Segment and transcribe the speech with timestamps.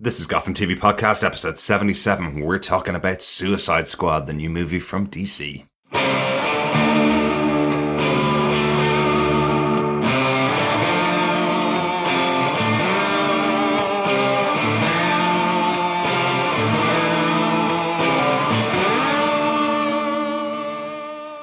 [0.00, 2.38] This is Gotham TV Podcast, episode 77.
[2.38, 5.66] We're talking about Suicide Squad, the new movie from DC.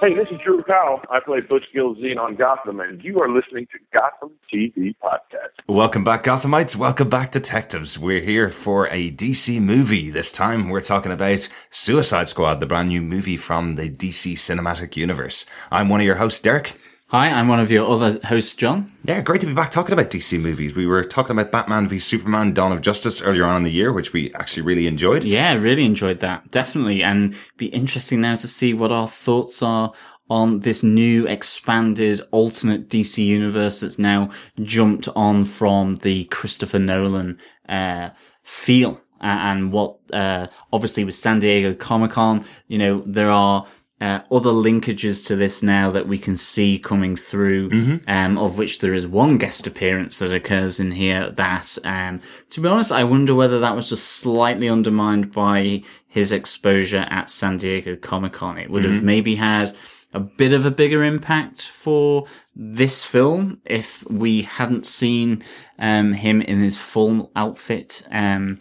[0.06, 1.02] Hey, this is Drew Powell.
[1.10, 5.66] I play Butch Gilzean on Gotham, and you are listening to Gotham TV Podcast.
[5.68, 6.76] Welcome back, Gothamites.
[6.76, 7.98] Welcome back, detectives.
[7.98, 10.12] We're here for a DC movie.
[10.12, 14.96] This time we're talking about Suicide Squad, the brand new movie from the DC cinematic
[14.96, 15.48] universe.
[15.72, 16.80] I'm one of your hosts, Derek.
[17.18, 18.92] Hi, I'm one of your other hosts, John.
[19.06, 20.76] Yeah, great to be back talking about DC movies.
[20.76, 23.94] We were talking about Batman v Superman Dawn of Justice earlier on in the year,
[23.94, 25.24] which we actually really enjoyed.
[25.24, 26.52] Yeah, really enjoyed that.
[26.52, 27.04] Definitely.
[27.04, 29.94] And be interesting now to see what our thoughts are
[30.30, 34.30] on this new expanded alternate DC universe that's now
[34.62, 38.10] jumped on from the Christopher Nolan, uh,
[38.44, 39.02] feel.
[39.22, 43.66] and what, uh, obviously with San Diego Comic Con, you know, there are,
[44.02, 47.70] uh, other linkages to this now that we can see coming through,
[48.08, 52.60] um, of which there is one guest appearance that occurs in here that, um, to
[52.60, 57.58] be honest, I wonder whether that was just slightly undermined by his exposure at San
[57.58, 58.58] Diego Comic Con.
[58.58, 59.74] It would have maybe had
[60.14, 65.44] a bit of a bigger impact for this film if we hadn't seen,
[65.78, 68.58] um, him in his full outfit, um,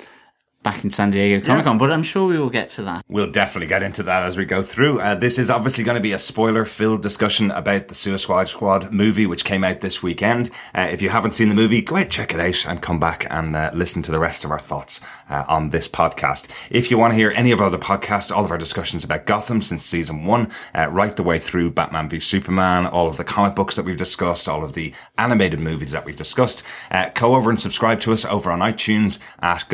[0.64, 3.04] back in San Diego Comic Con, but I'm sure we will get to that.
[3.08, 4.98] We'll definitely get into that as we go through.
[4.98, 8.92] Uh, this is obviously going to be a spoiler filled discussion about the Suicide Squad
[8.92, 10.50] movie, which came out this weekend.
[10.74, 13.26] Uh, if you haven't seen the movie, go ahead, check it out and come back
[13.30, 16.50] and uh, listen to the rest of our thoughts uh, on this podcast.
[16.70, 19.26] If you want to hear any of our other podcasts, all of our discussions about
[19.26, 23.24] Gotham since season one, uh, right the way through Batman v Superman, all of the
[23.24, 27.34] comic books that we've discussed, all of the animated movies that we've discussed, uh, go
[27.34, 29.68] over and subscribe to us over on iTunes at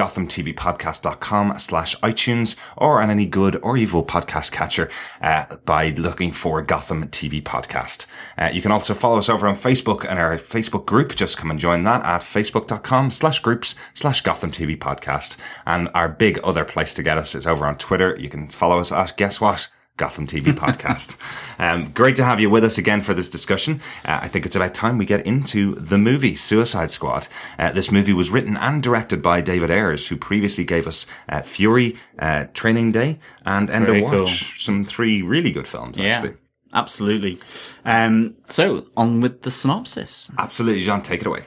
[0.81, 6.63] gothamtvpodcast.com slash iTunes or on any good or evil podcast catcher uh, by looking for
[6.63, 8.07] Gotham TV Podcast.
[8.39, 11.15] Uh, you can also follow us over on Facebook and our Facebook group.
[11.15, 15.37] Just come and join that at facebook.com slash groups slash Gotham TV Podcast.
[15.67, 18.17] And our big other place to get us is over on Twitter.
[18.19, 19.69] You can follow us at guess what?
[20.01, 21.17] Gotham TV podcast.
[21.59, 23.83] um, great to have you with us again for this discussion.
[24.03, 27.29] Uh, I think it's about time we get into the movie Suicide Squad.
[27.59, 31.43] Uh, this movie was written and directed by David Ayers, who previously gave us uh,
[31.43, 34.21] Fury, uh, Training Day, and End Very of cool.
[34.23, 34.65] Watch.
[34.65, 36.35] Some three really good films, actually.
[36.73, 37.39] absolutely.
[37.85, 40.31] Um, so on with the synopsis.
[40.39, 41.45] Absolutely, John, take it away.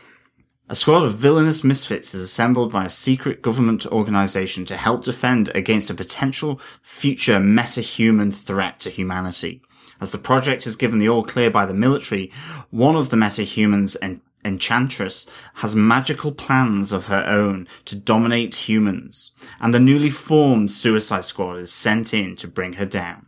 [0.73, 5.51] A squad of villainous misfits is assembled by a secret government organization to help defend
[5.53, 9.61] against a potential future meta-human threat to humanity.
[10.01, 12.31] As the project is given the all clear by the military,
[12.71, 19.29] one of the meta-humans en- Enchantress has magical plans of her own to dominate humans,
[19.59, 23.27] and the newly formed Suicide Squad is sent in to bring her down.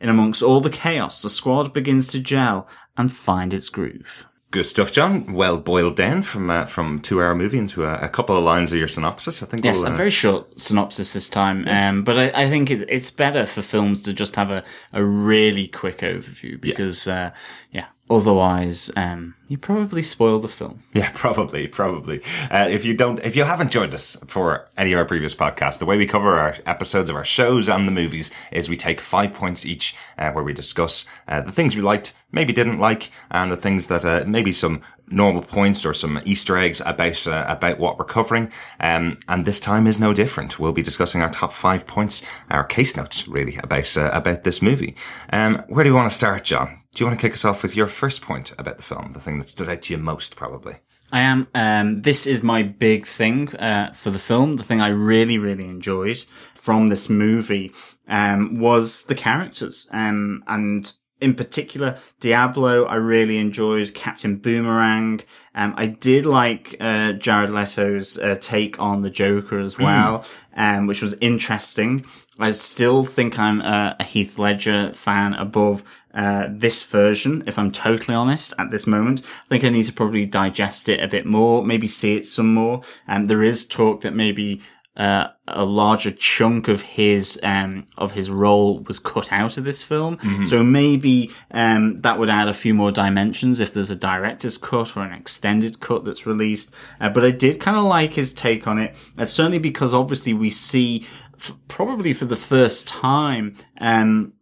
[0.00, 4.26] In amongst all the chaos, the squad begins to gel and find its groove.
[4.52, 5.32] Good stuff, John.
[5.32, 8.72] Well boiled down from uh, from two hour movie into a, a couple of lines
[8.72, 9.44] of your synopsis.
[9.44, 9.64] I think.
[9.64, 11.68] Yes, we'll, a uh, very short synopsis this time.
[11.68, 15.04] Um, but I, I think it's, it's better for films to just have a, a
[15.04, 17.30] really quick overview because, uh,
[17.70, 20.82] yeah, otherwise, um, you probably spoil the film.
[20.92, 22.20] Yeah, probably, probably.
[22.50, 25.78] Uh, if you don't, if you haven't joined us for any of our previous podcasts,
[25.78, 29.00] the way we cover our episodes of our shows and the movies is we take
[29.00, 33.10] five points each, uh, where we discuss uh, the things we liked, maybe didn't like,
[33.30, 34.82] and the things that uh, maybe some
[35.12, 38.50] normal points or some Easter eggs about uh, about what we're covering.
[38.78, 40.58] Um, and this time is no different.
[40.58, 44.62] We'll be discussing our top five points, our case notes, really about uh, about this
[44.62, 44.96] movie.
[45.32, 46.79] Um, where do you want to start, John?
[46.94, 49.20] Do you want to kick us off with your first point about the film, the
[49.20, 50.76] thing that stood out to you most, probably?
[51.12, 51.48] I am.
[51.54, 54.56] Um, this is my big thing uh, for the film.
[54.56, 56.18] The thing I really, really enjoyed
[56.54, 57.72] from this movie
[58.08, 62.84] um, was the characters, um, and in particular, Diablo.
[62.84, 65.20] I really enjoyed Captain Boomerang.
[65.54, 70.24] Um, I did like uh, Jared Leto's uh, take on the Joker as well,
[70.56, 72.04] um, which was interesting.
[72.40, 75.82] I still think I'm a, Heath Ledger fan above
[76.14, 79.22] uh, this version, if I'm totally honest, at this moment.
[79.24, 82.52] I think I need to probably digest it a bit more, maybe see it some
[82.52, 82.82] more.
[83.06, 84.60] Um, there is talk that maybe
[84.96, 89.82] uh, a larger chunk of his um, of his role was cut out of this
[89.82, 90.18] film.
[90.46, 94.96] So maybe um, that would add a few more dimensions if there's a director's cut
[94.96, 96.70] or an extended cut that's released.
[97.00, 100.34] Uh, but I did kind of like his take on it, uh, certainly because obviously
[100.34, 101.06] we see
[101.40, 103.56] f- probably for the first time.
[103.80, 104.34] Um,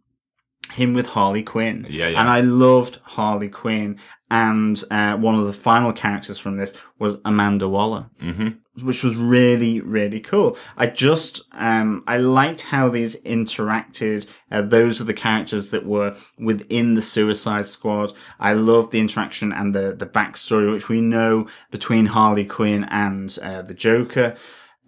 [0.73, 1.87] him with Harley Quinn.
[1.89, 2.19] Yeah, yeah.
[2.19, 3.97] And I loved Harley Quinn.
[4.29, 8.11] And uh, one of the final characters from this was Amanda Waller.
[8.21, 8.85] Mm-hmm.
[8.85, 10.55] which was really, really cool.
[10.77, 14.27] I just, um, I liked how these interacted.
[14.51, 18.13] Uh, those were the characters that were within the Suicide Squad.
[18.39, 23.35] I loved the interaction and the, the backstory, which we know between Harley Quinn and,
[23.41, 24.35] uh, the Joker.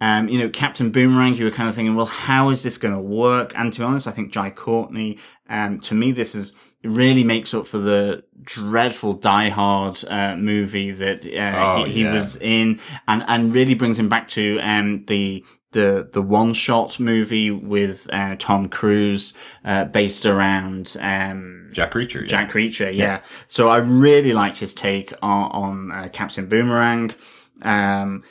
[0.02, 2.92] Um, you know, Captain Boomerang, you were kind of thinking, well, how is this going
[2.94, 3.52] to work?
[3.54, 5.18] And to be honest, I think Jai Courtney,
[5.48, 6.54] um, to me, this is,
[6.84, 12.02] really makes up for the dreadful Die Hard, uh, movie that, uh, Oh, he, he
[12.02, 12.14] yeah.
[12.14, 16.98] was in and, and really brings him back to, um, the, the, the one shot
[16.98, 19.34] movie with, uh, Tom Cruise,
[19.64, 22.22] uh, based around, um, Jack Reacher.
[22.22, 22.26] yeah.
[22.26, 23.20] Jack Reacher, yeah.
[23.46, 27.14] So I really liked his take on, on uh, Captain Boomerang.
[27.62, 28.24] Um,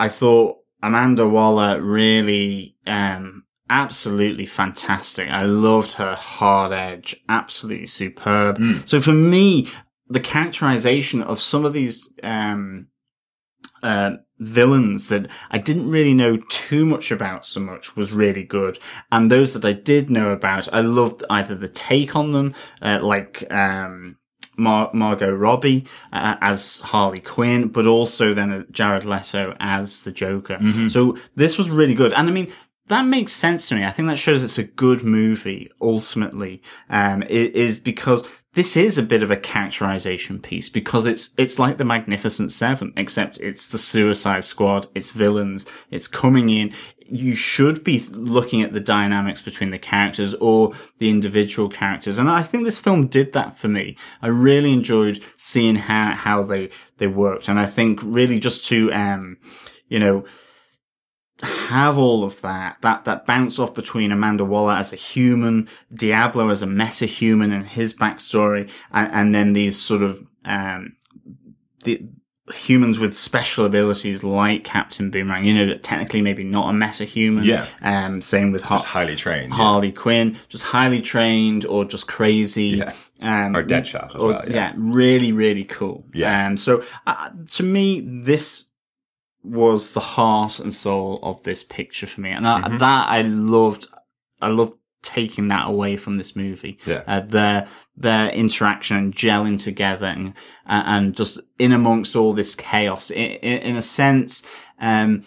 [0.00, 5.28] I thought Amanda Waller really, um, absolutely fantastic.
[5.28, 8.58] I loved her hard edge, absolutely superb.
[8.84, 9.70] So for me,
[10.08, 12.88] the characterization of some of these, um,
[13.82, 18.78] uh, villains that I didn't really know too much about so much was really good.
[19.10, 22.98] And those that I did know about, I loved either the take on them, uh,
[23.02, 24.18] like, um,
[24.56, 30.12] Mar- Margot Robbie uh, as Harley Quinn, but also then uh, Jared Leto as the
[30.12, 30.58] Joker.
[30.88, 32.12] So this was really good.
[32.12, 32.52] And I mean,
[32.88, 33.84] that makes sense to me.
[33.84, 36.60] I think that shows it's a good movie ultimately,
[36.90, 41.78] um, is because this is a bit of a characterization piece because it's, it's like
[41.78, 46.74] the Magnificent Seven, except it's the Suicide Squad, it's villains, it's coming in.
[47.06, 52.18] You should be looking at the dynamics between the characters or the individual characters.
[52.18, 53.96] And I think this film did that for me.
[54.20, 57.48] I really enjoyed seeing how, how they, they worked.
[57.48, 59.38] And I think really just to, um,
[59.88, 60.24] you know,
[61.42, 66.48] have all of that, that, that bounce off between Amanda Waller as a human, Diablo
[66.50, 70.96] as a meta-human and his backstory, and, and then these sort of, um,
[71.84, 72.02] the
[72.52, 77.44] humans with special abilities like Captain Boomerang, you know, that technically maybe not a meta-human.
[77.44, 77.66] Yeah.
[77.80, 79.50] Um, same with Har- Just highly trained.
[79.50, 79.56] yeah.
[79.56, 82.64] Harley Quinn, just highly trained or just crazy.
[82.78, 82.92] Yeah.
[83.20, 84.44] Um, Or Deadshot as or- well.
[84.48, 84.72] Yeah.
[84.76, 86.04] really, really cool.
[86.12, 86.46] Yeah.
[86.48, 88.71] Um, so uh, to me, this
[89.42, 92.78] was the heart and soul of this picture for me, and I, Mm-hmm.
[92.78, 93.88] that I loved.
[94.40, 96.78] I loved taking that away from this movie.
[96.86, 97.02] Yeah.
[97.06, 100.28] Uh, their their interaction and gelling together, and
[100.66, 103.10] uh, and just in amongst all this chaos.
[103.10, 104.44] In, in, in a sense,
[104.80, 105.24] um,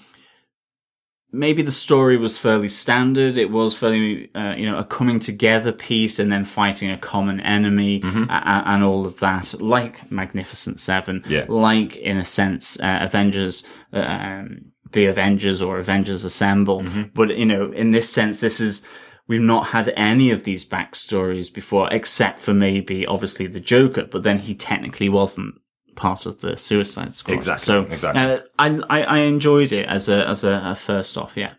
[1.36, 3.38] maybe the story was fairly standard.
[3.38, 7.40] It was fairly, uh, you know, a coming together piece and then fighting a common
[7.42, 8.30] enemy Mm-hmm.
[8.30, 11.46] a- a- and all of that, like Magnificent Seven, Yeah.
[11.48, 16.82] like in a sense, uh, Avengers, uh, um, the Avengers or Avengers Assemble.
[16.84, 17.04] Mm-hmm.
[17.14, 18.84] But, you know, in this sense, this is,
[19.28, 24.24] we've not had any of these backstories before, except for maybe obviously the Joker, but
[24.24, 25.56] then he technically wasn't
[25.96, 27.34] part of the Suicide Squad.
[27.36, 28.22] Exactly, So, exactly.
[28.22, 31.54] uh, I, I, I enjoyed it as a, as a, a first off, yeah.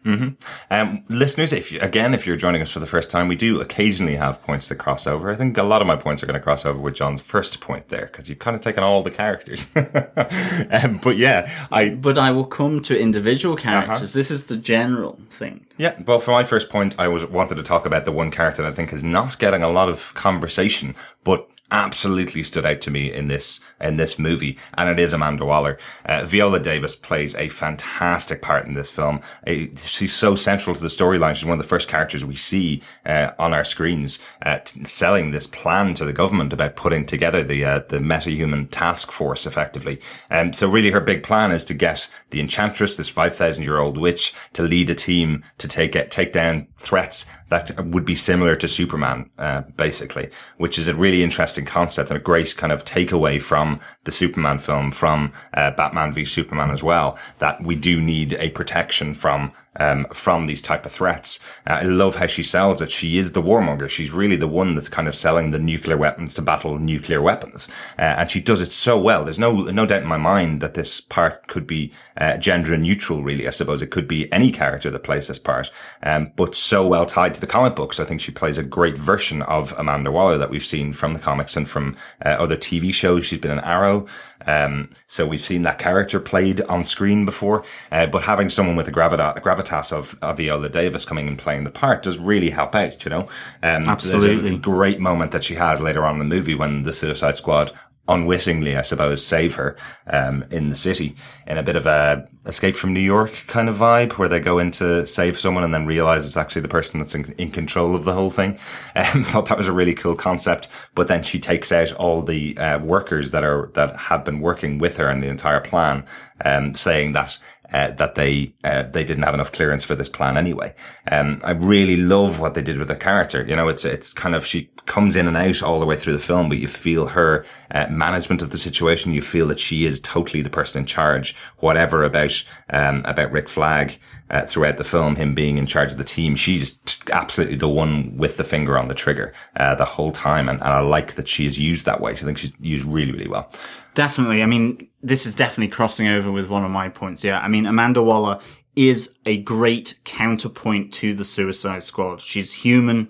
[0.71, 3.61] Um, listeners, if you, again, if you're joining us for the first time, we do
[3.61, 5.31] occasionally have points that cross over.
[5.31, 7.61] I think a lot of my points are going to cross over with John's first
[7.61, 9.67] point there because you've kind of taken all the characters.
[9.77, 14.11] um, but yeah, I But I will come to individual characters.
[14.11, 14.19] Uh-huh.
[14.19, 15.67] This is the general thing.
[15.79, 18.63] Yeah, well, for my first point, I was wanted to talk about the one character
[18.63, 20.95] that I think is not getting a lot of conversation,
[21.25, 25.45] but absolutely stood out to me in this in this movie, and it is Amanda
[25.45, 25.79] Waller.
[26.05, 29.21] Uh, Viola Davis plays a fantastic part in this film.
[29.47, 31.35] Uh, she's so central to the storyline.
[31.35, 35.31] She's one of the first characters we see uh, on our screens, uh, t- selling
[35.31, 40.01] this plan to the government about putting together the uh, the meta-human task force, effectively.
[40.31, 43.79] Um, so really, her big plan is to get the Enchantress, this five thousand year
[43.79, 48.15] old witch, to lead a team to take it, take down threats that would be
[48.15, 52.73] similar to Superman, uh, basically, which is a really interesting concept and a great kind
[52.73, 57.75] of takeaway from the Superman film, from uh, Batman v Superman as well, that we
[57.75, 61.39] do need a protection from um, from these type of threats.
[61.67, 62.91] Uh, I love how she sells it.
[62.91, 63.89] She is the warmonger.
[63.89, 67.69] She's really the one that's kind of selling the nuclear weapons to battle nuclear weapons,
[67.99, 69.25] uh, and she does it so well.
[69.25, 73.23] There's no no doubt in my mind that this part could be uh, gender neutral.
[73.23, 75.71] Really, I suppose it could be any character that plays this part,
[76.03, 78.01] um, but so well tied to the comic books.
[78.01, 81.21] I think she plays a great version of Amanda Waller that we've seen from the
[81.21, 83.25] comics and from uh, other TV shows.
[83.25, 84.07] She's been in Arrow,
[84.47, 87.65] um, so we've seen that character played on screen before.
[87.91, 91.65] Uh, but having someone with a gravita- gravitas of, of Viola Davis coming and playing
[91.65, 93.05] the part does really help out.
[93.05, 93.23] You know,
[93.63, 94.57] um, Absolutely.
[94.59, 97.73] great moment that she has later on in the movie when the Suicide Squad
[98.09, 102.77] unwittingly, I suppose, save her um, in the city in a bit of a escape
[102.77, 105.85] from New York kind of vibe where they go in to save someone and then
[105.85, 108.59] realize it's actually the person that's in, in control of the whole thing.
[108.97, 110.69] Um, thought that was a really cool concept.
[110.95, 114.79] But then she takes out all the uh, workers that are that have been working
[114.79, 116.05] with her and the entire plan,
[116.45, 117.39] um, saying that
[117.73, 120.75] uh, that they uh, they didn't have enough clearance for this plan anyway.
[121.11, 123.45] Um, I really love what they did with her character.
[123.45, 126.13] You know, it's it's kind of she comes in and out all the way through
[126.13, 129.13] the film, but you feel her uh, management of the situation.
[129.13, 131.35] You feel that she is totally the person in charge.
[131.59, 133.99] Whatever about um, about Rick Flag
[134.31, 136.79] uh, throughout the film, him being in charge of the team, she's
[137.13, 140.69] absolutely the one with the finger on the trigger uh, the whole time, and, and
[140.69, 142.13] I like that she is used that way.
[142.13, 143.51] I think she's used really really well.
[143.95, 144.43] Definitely.
[144.43, 147.25] I mean, this is definitely crossing over with one of my points.
[147.25, 147.41] Yeah.
[147.41, 148.39] I mean, Amanda Waller
[148.77, 152.21] is a great counterpoint to the Suicide Squad.
[152.21, 153.09] She's human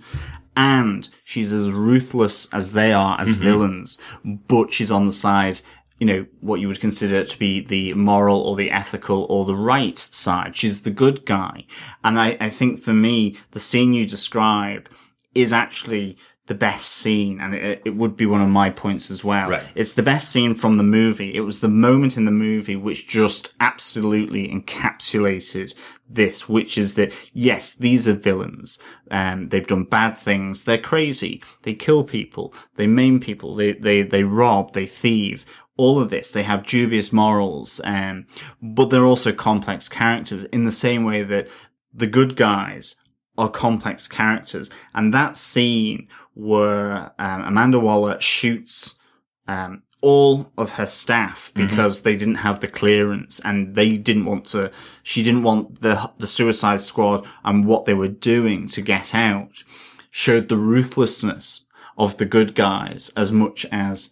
[0.56, 3.42] and she's as ruthless as they are as mm-hmm.
[3.42, 5.60] villains, but she's on the side
[5.98, 9.56] you know, what you would consider to be the moral or the ethical or the
[9.56, 10.54] right side.
[10.56, 11.64] She's the good guy.
[12.04, 14.88] And I, I think for me, the scene you describe
[15.34, 19.24] is actually the best scene, and it, it, would be one of my points as
[19.24, 19.50] well.
[19.50, 19.64] Right.
[19.74, 21.34] It's the best scene from the movie.
[21.34, 25.74] It was the moment in the movie which just absolutely encapsulated
[26.08, 28.78] this, which is that yes, these are villains.
[29.10, 30.64] Um, they've done bad things.
[30.64, 31.42] They're crazy.
[31.62, 32.54] They kill people.
[32.76, 33.56] They maim people.
[33.56, 34.72] They they they rob.
[34.72, 35.44] They thieve.
[35.76, 38.26] All of this, they have dubious morals, um,
[38.62, 41.48] but they're also complex characters in the same way that
[41.92, 42.96] the good guys
[43.38, 44.70] are complex characters.
[44.94, 48.96] And that scene where um, Amanda Waller shoots
[49.48, 51.66] um, all of her staff mm-hmm.
[51.66, 52.04] because mm-hmm.
[52.04, 54.70] they didn't have the clearance and they didn't want to.
[55.02, 59.64] She didn't want the the Suicide Squad and what they were doing to get out.
[60.10, 61.66] Showed the ruthlessness
[61.98, 64.10] of the good guys as much as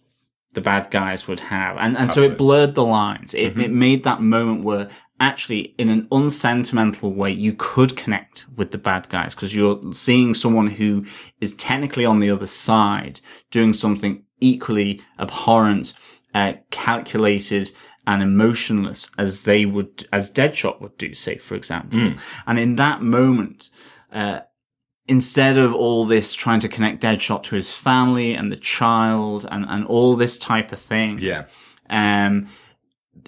[0.55, 1.77] the bad guys would have.
[1.77, 3.33] And, and so it blurred the lines.
[3.33, 3.61] It, mm-hmm.
[3.61, 8.77] it made that moment where actually in an unsentimental way, you could connect with the
[8.77, 11.05] bad guys because you're seeing someone who
[11.39, 13.21] is technically on the other side
[13.51, 15.93] doing something equally abhorrent,
[16.33, 17.71] uh, calculated,
[18.07, 21.97] and emotionless as they would, as Deadshot would do, say, for example.
[21.97, 22.19] Mm.
[22.45, 23.69] And in that moment,
[24.11, 24.41] uh,
[25.07, 29.65] instead of all this trying to connect Deadshot to his family and the child and,
[29.67, 31.19] and all this type of thing.
[31.19, 31.45] Yeah.
[31.89, 32.47] Um,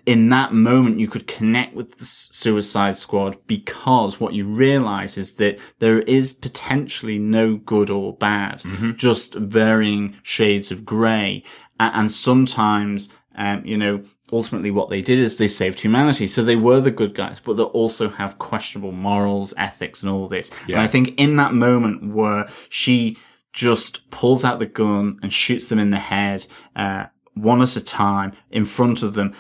[0.06, 5.34] in that moment, you could connect with the Suicide Squad because what you realize is
[5.34, 8.94] that there is potentially no good or bad, mm-hmm.
[8.96, 11.44] just varying shades of gray.
[11.80, 16.28] And, sometimes, um, you know, ultimately what they did is they saved humanity.
[16.28, 20.28] So they were the good guys, but they also have questionable morals, ethics, and all
[20.28, 20.52] this.
[20.68, 20.78] Yeah.
[20.78, 23.18] And I think in that moment where she
[23.54, 27.84] just pulls out the gun and shoots them in the head, uh, one at a
[27.84, 29.34] time in front of them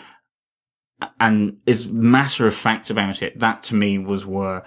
[1.20, 3.38] and is matter of fact about it.
[3.39, 4.63] That to me was where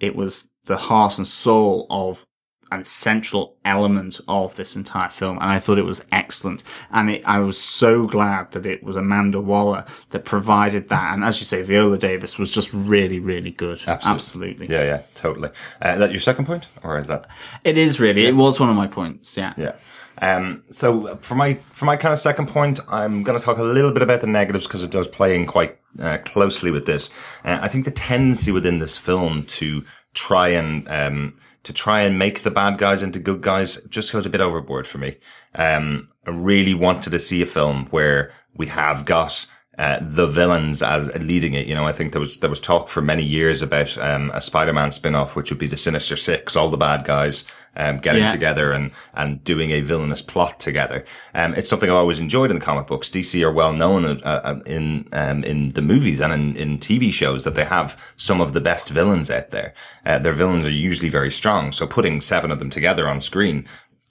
[0.00, 2.26] it was the heart and soul of
[2.70, 5.38] and central element of this entire film.
[5.38, 6.62] And I thought it was excellent.
[6.90, 11.14] And it, I was so glad that it was Amanda Waller that provided that.
[11.14, 13.80] And as you say, Viola Davis was just really, really good.
[13.86, 14.14] Absolutely.
[14.14, 14.66] Absolutely.
[14.68, 15.50] Yeah, yeah, totally.
[15.84, 16.68] Uh, is that your second point?
[16.82, 17.28] Or is that?
[17.64, 18.22] It is really.
[18.22, 18.28] Yeah.
[18.28, 19.36] It was one of my points.
[19.36, 19.54] Yeah.
[19.56, 19.74] Yeah.
[20.18, 23.62] Um, so for my for my kind of second point, I'm going to talk a
[23.62, 27.10] little bit about the negatives because it does play in quite uh, closely with this.
[27.44, 32.18] Uh, I think the tendency within this film to try and um, to try and
[32.18, 35.16] make the bad guys into good guys just goes a bit overboard for me.
[35.54, 40.82] Um, I really wanted to see a film where we have got uh, the villains
[40.82, 41.66] as leading it.
[41.66, 44.40] You know, I think there was there was talk for many years about um, a
[44.40, 47.44] Spider-Man spin-off, which would be the Sinister Six, all the bad guys
[47.76, 48.32] um, getting yeah.
[48.32, 51.04] together and and doing a villainous plot together.
[51.34, 53.10] Um, it's something I've always enjoyed in the comic books.
[53.10, 57.12] DC are well known uh, uh, in um, in the movies and in, in TV
[57.12, 59.74] shows that they have some of the best villains out there.
[60.04, 63.66] Uh, their villains are usually very strong, so putting seven of them together on screen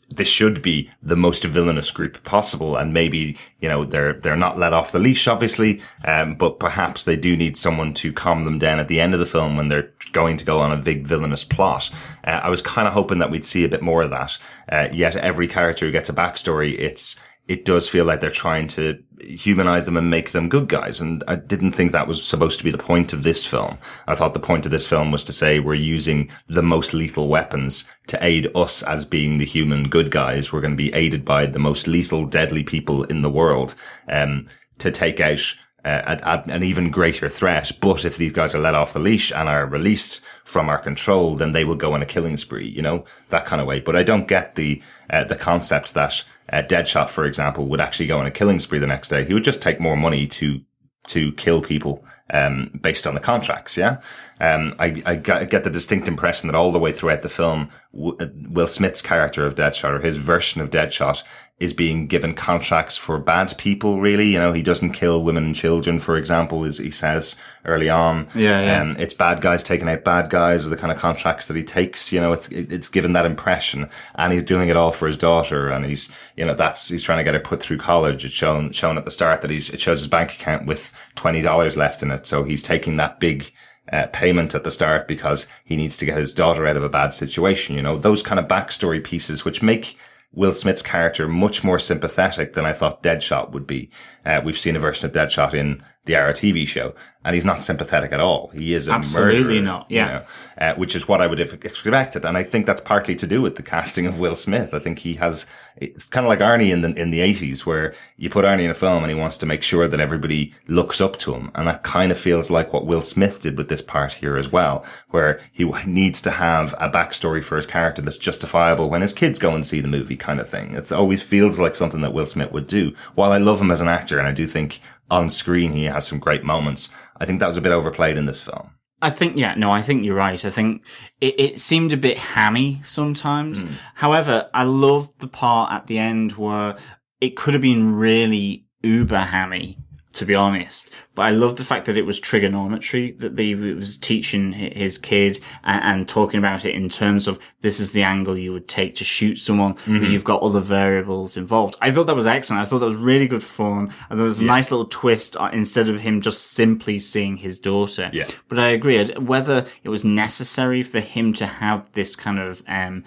[0.10, 2.77] this should be the most villainous group possible.
[2.77, 5.81] And maybe, you know, they're, they're not let off the leash, obviously.
[6.05, 9.19] Um, but perhaps they do need someone to calm them down at the end of
[9.19, 11.89] the film when they're going to go on a big villainous plot.
[12.24, 14.38] Uh, I was kind of hoping that we'd see a bit more of that.
[14.69, 17.15] Uh, yet every character who gets a backstory, it's,
[17.48, 21.02] it does feel like they're trying to humanize them and make them good guys.
[21.02, 23.78] And I didn't think that was supposed to be the point of this film.
[24.08, 27.28] I thought the point of this film was to say we're using the most lethal
[27.28, 30.52] weapons to aid us as being the human good guys.
[30.52, 33.76] We're going to be aided by the most lethal, deadly people in the world,
[34.08, 34.48] um,
[34.80, 37.72] to take out uh, an even greater threat.
[37.82, 41.36] But if these guys are let off the leash and are released from our control,
[41.36, 43.82] then they will go on a killing spree, you know, that kind of way.
[43.82, 48.05] But I don't get the, uh, the concept that uh, Deadshot, for example, would actually
[48.05, 49.25] go on a killing spree the next day.
[49.25, 50.62] He would just take more money to
[51.07, 53.75] to kill people um, based on the contracts.
[53.75, 53.98] Yeah,
[54.39, 58.27] um, I, I, get the distinct impression that all the way throughout the film, uh,
[58.48, 61.24] Will Smith's character of Deadshot or his version of Deadshot
[61.63, 64.27] is being given contracts for bad people, really.
[64.27, 68.27] You know, he doesn't kill women and children, for example, as he says early on.
[68.36, 68.82] Yeah, yeah.
[68.82, 71.63] Um, it's bad guys taking out bad guys are the kind of contracts that he
[71.63, 72.12] takes.
[72.12, 75.70] You know, it's, it's given that impression and he's doing it all for his daughter.
[75.70, 78.25] And he's, you know, that's, he's trying to get her put through college.
[78.25, 81.75] It's shown, shown at the start that he's, it shows his bank account with $20
[81.77, 82.25] left in it.
[82.25, 83.51] So he's taking that big,
[83.91, 86.89] uh, payment at the start because he needs to get his daughter out of a
[86.89, 87.75] bad situation.
[87.75, 89.98] You know, those kind of backstory pieces, which make
[90.34, 93.90] Will Smith's character much more sympathetic than I thought Deadshot would be.
[94.25, 97.63] Uh, we've seen a version of Deadshot in the Arrow TV show, and he's not
[97.63, 98.50] sympathetic at all.
[98.50, 100.06] He is a Absolutely murderer, not, yeah.
[100.06, 100.25] you know,
[100.58, 102.25] uh, which is what I would have expected.
[102.25, 104.74] And I think that's partly to do with the casting of Will Smith.
[104.74, 105.46] I think he has,
[105.77, 108.72] it's kind of like Arnie in the, in the 80s where you put Arnie in
[108.72, 111.51] a film and he wants to make sure that everybody looks up to him.
[111.56, 114.51] And that kind of feels like what Will Smith did with this part here as
[114.51, 119.13] well, where he needs to have a backstory for his character that's justifiable when his
[119.13, 120.74] kids go and see the movie kind of thing.
[120.74, 122.94] It always feels like something that Will Smith would do.
[123.15, 126.08] While I love him as an actor and I do think on screen he has
[126.08, 126.89] some great moments,
[127.24, 128.72] I think that was a bit overplayed in this film.
[129.01, 130.44] I think, yeah, no, I think you're right.
[130.44, 130.84] I think
[131.22, 133.62] it, it seemed a bit hammy sometimes.
[133.62, 133.72] Hmm.
[133.96, 136.75] However, I loved the part at the end where
[137.22, 139.77] it could have been really uber hammy,
[140.13, 140.89] to be honest.
[141.15, 145.39] But I love the fact that it was trigonometry that they was teaching his kid
[145.63, 148.96] and, and talking about it in terms of this is the angle you would take
[148.96, 151.75] to shoot someone, but you've got other variables involved.
[151.82, 152.62] I thought that was excellent.
[152.62, 153.93] I thought that was really good fun.
[154.10, 157.60] And there was a nice little twist uh, instead of him just simply seeing his
[157.60, 158.10] daughter.
[158.13, 158.27] Yeah.
[158.50, 159.03] But I agree.
[159.13, 163.03] Whether it was necessary for him to have this kind of um,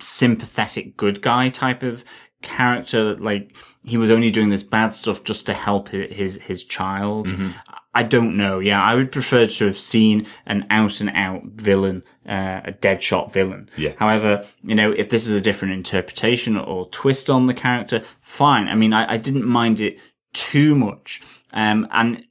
[0.00, 2.04] sympathetic good guy type of
[2.42, 3.54] character, like
[3.84, 7.28] he was only doing this bad stuff just to help his his child.
[7.94, 8.60] I don't know.
[8.60, 13.02] Yeah, I would prefer to have seen an out and out villain, uh, a dead
[13.02, 13.70] shot villain.
[13.76, 13.92] Yeah.
[13.98, 18.68] However, you know, if this is a different interpretation or twist on the character, fine.
[18.68, 19.98] I mean, I, I didn't mind it
[20.32, 21.22] too much.
[21.52, 22.24] Um, and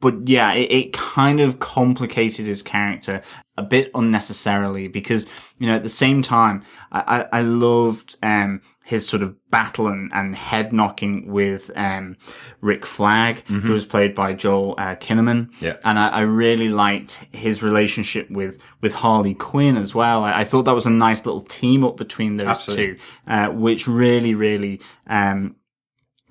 [0.00, 3.22] but yeah, it, it kind of complicated his character
[3.56, 5.26] a bit unnecessarily because,
[5.58, 6.62] you know, at the same time,
[6.92, 7.00] I,
[7.32, 12.16] I, I loved, um, his sort of battle and, and head knocking with, um,
[12.60, 15.50] Rick Flag, who was played by Joel, uh, Kinnaman.
[15.60, 15.76] Yeah.
[15.82, 20.22] And I, I really liked his relationship with, with Harley Quinn as well.
[20.22, 22.94] I, I thought that was a nice little team up between those Absolutely.
[22.94, 25.56] two, uh, which really, really, um,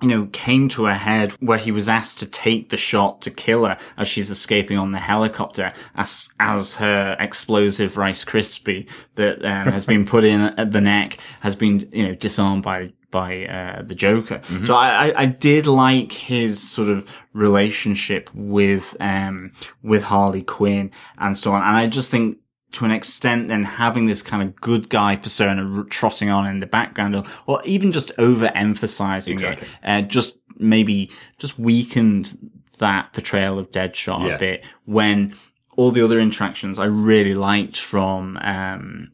[0.02, 3.30] you know, came to a head where he was asked to take the shot to
[3.30, 9.42] kill her as she's escaping on the helicopter as, as her explosive Rice Krispie that
[9.42, 13.46] um, has been put in at the neck has been, you know, disarmed by, by,
[13.46, 14.42] uh, the Joker.
[14.64, 20.90] So I, I, I did like his sort of relationship with, um, with Harley Quinn
[21.16, 21.62] and so on.
[21.62, 22.36] And I just think
[22.76, 26.66] to an extent then having this kind of good guy persona trotting on in the
[26.66, 29.66] background or, or even just overemphasizing Exactly.
[29.68, 34.34] it, uh, just maybe just weakened that portrayal of Deadshot Yeah.
[34.34, 35.34] a bit when
[35.76, 39.08] all the other interactions I really liked from, um,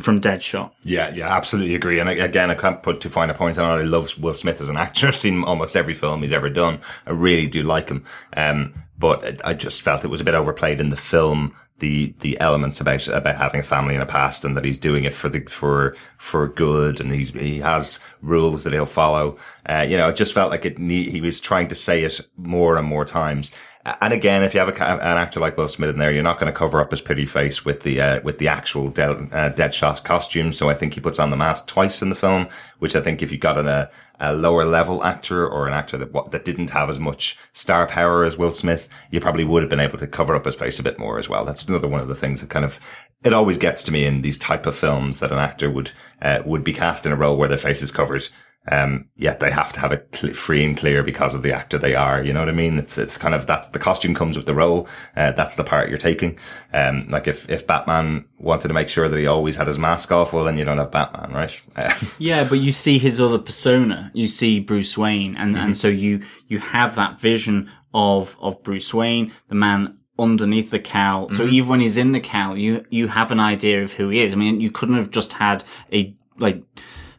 [0.00, 0.70] from Deadshot.
[0.82, 1.98] Yeah, yeah, absolutely agree.
[2.00, 3.82] And again, I can't put too fine a point on it.
[3.82, 5.06] I love Will Smith as an actor.
[5.08, 6.80] I've seen almost every film he's ever done.
[7.06, 8.04] I really do like him.
[8.36, 11.54] Um, but I I just felt it was a bit overplayed in the film.
[11.80, 15.04] The, the elements about, about having a family in a past and that he's doing
[15.04, 19.36] it for the, for, for good and he's, he has rules that he'll follow.
[19.68, 22.78] Uh, you know, it just felt like it, he was trying to say it more
[22.78, 23.50] and more times.
[23.86, 26.40] And again, if you have a, an actor like Will Smith in there, you're not
[26.40, 29.50] going to cover up his pretty face with the uh, with the actual dead, uh,
[29.50, 30.52] Deadshot costume.
[30.52, 33.22] So I think he puts on the mask twice in the film, which I think
[33.22, 36.70] if you got an, a, a lower level actor or an actor that that didn't
[36.70, 40.06] have as much star power as Will Smith, you probably would have been able to
[40.06, 41.44] cover up his face a bit more as well.
[41.44, 42.80] That's another one of the things that kind of
[43.22, 45.90] it always gets to me in these type of films that an actor would
[46.22, 48.28] uh, would be cast in a role where their face is covered.
[48.70, 51.76] Um, yet they have to have it cl- free and clear because of the actor
[51.76, 52.22] they are.
[52.22, 52.78] You know what I mean?
[52.78, 54.88] It's, it's kind of, that's the costume comes with the role.
[55.14, 56.38] Uh, that's the part you're taking.
[56.72, 60.10] Um, like if, if Batman wanted to make sure that he always had his mask
[60.12, 61.60] off, well, then you don't have Batman, right?
[62.18, 64.10] Yeah, but you see his other persona.
[64.14, 68.94] You see Bruce Wayne, and, and so you you have that vision of of Bruce
[68.94, 71.30] Wayne, the man underneath the cowl.
[71.30, 74.22] So even when he's in the cowl, you you have an idea of who he
[74.22, 74.32] is.
[74.32, 76.62] I mean, you couldn't have just had a like.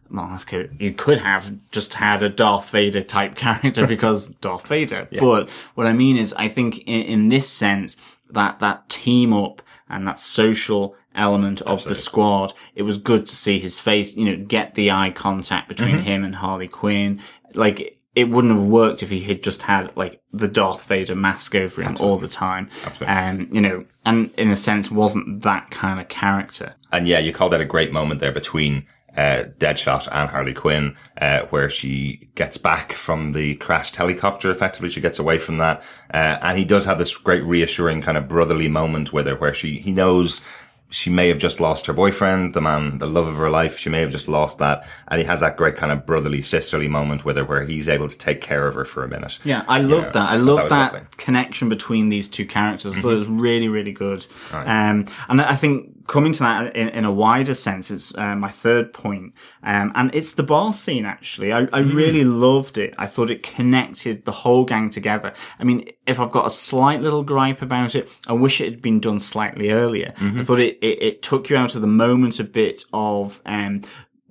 [0.09, 0.39] Well.
[0.79, 5.07] You could have just had a Darth Vader type character because Darth Vader.
[5.11, 7.97] But what I mean is, I think in, in this sense,
[8.29, 13.35] that, that team up and that social element of the squad, it was good to
[13.35, 17.21] see his face, you know, get the eye contact between him and Harley Quinn.
[17.53, 21.53] Like, it wouldn't have worked if he had just had like the Darth Vader mask
[21.53, 22.69] over him all the time.
[22.85, 23.15] Absolutely.
[23.15, 26.75] Um, you know, and in a sense wasn't that kind of character.
[26.93, 30.95] And yeah, you called out a great moment there between uh, Deadshot and Harley Quinn,
[31.17, 34.51] uh, where she gets back from the crashed helicopter.
[34.51, 35.81] Effectively, she gets away from that,
[36.13, 39.53] uh, and he does have this great reassuring kind of brotherly moment with her, where
[39.53, 40.41] she he knows
[40.89, 43.77] she may have just lost her boyfriend, the man, the love of her life.
[43.77, 44.87] She may have just lost that.
[45.07, 48.07] And he has that great kind of brotherly, sisterly moment with her where he's able
[48.07, 49.39] to take care of her for a minute.
[49.43, 50.29] Yeah, I love that.
[50.29, 52.95] I love that, that connection between these two characters.
[52.95, 53.07] Mm-hmm.
[53.07, 54.25] it was really, really good.
[54.53, 54.89] Right.
[54.89, 58.49] Um, and I think coming to that in, in a wider sense, it's uh, my
[58.49, 61.05] third point, um, and it's the bar scene.
[61.05, 61.93] Actually, I, I mm.
[61.93, 62.93] really loved it.
[62.97, 65.33] I thought it connected the whole gang together.
[65.59, 68.81] I mean, if I've got a slight little gripe about it, I wish it had
[68.81, 70.13] been done slightly earlier.
[70.17, 70.39] Mm-hmm.
[70.39, 73.81] I thought it, it, it took you out of the moment a bit of um,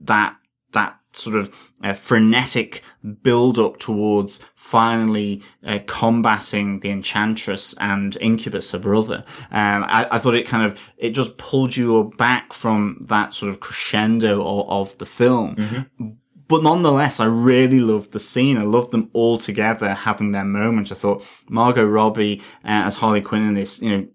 [0.01, 0.37] that
[0.73, 2.83] that sort of uh, frenetic
[3.23, 10.19] build up towards finally uh, combating the enchantress and incubus her brother um, I, I,
[10.19, 14.91] thought it kind of it just pulled you back from that sort of crescendo of,
[14.91, 16.09] of the film mm-hmm.
[16.47, 18.59] But nonetheless, I really loved the scene.
[18.59, 20.93] I loved them all together having their moment.
[20.93, 24.07] I thought Margot Robbie uh, as Harley Quinn in this, you know,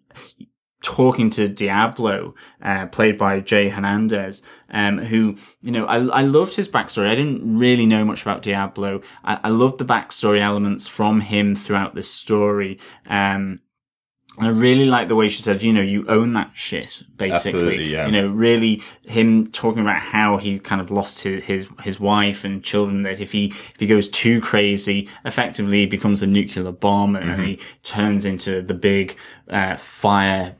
[0.82, 6.56] talking to Diablo, uh, played by Jay Hernandez, um, who, you know, I, I loved
[6.56, 7.10] his backstory.
[7.10, 9.02] I didn't really know much about Diablo.
[9.24, 12.80] I, I loved the backstory elements from him throughout this story.
[13.06, 13.60] Um,
[14.38, 17.84] and I really like the way she said, you know, you own that shit, basically.
[17.84, 18.06] Yeah.
[18.06, 22.46] You know, really him talking about how he kind of lost his, his, his wife
[22.46, 26.72] and children, that if he, if he goes too crazy, effectively he becomes a nuclear
[26.72, 27.44] bomb and mm-hmm.
[27.44, 29.18] he turns into the big,
[29.50, 30.56] uh, fire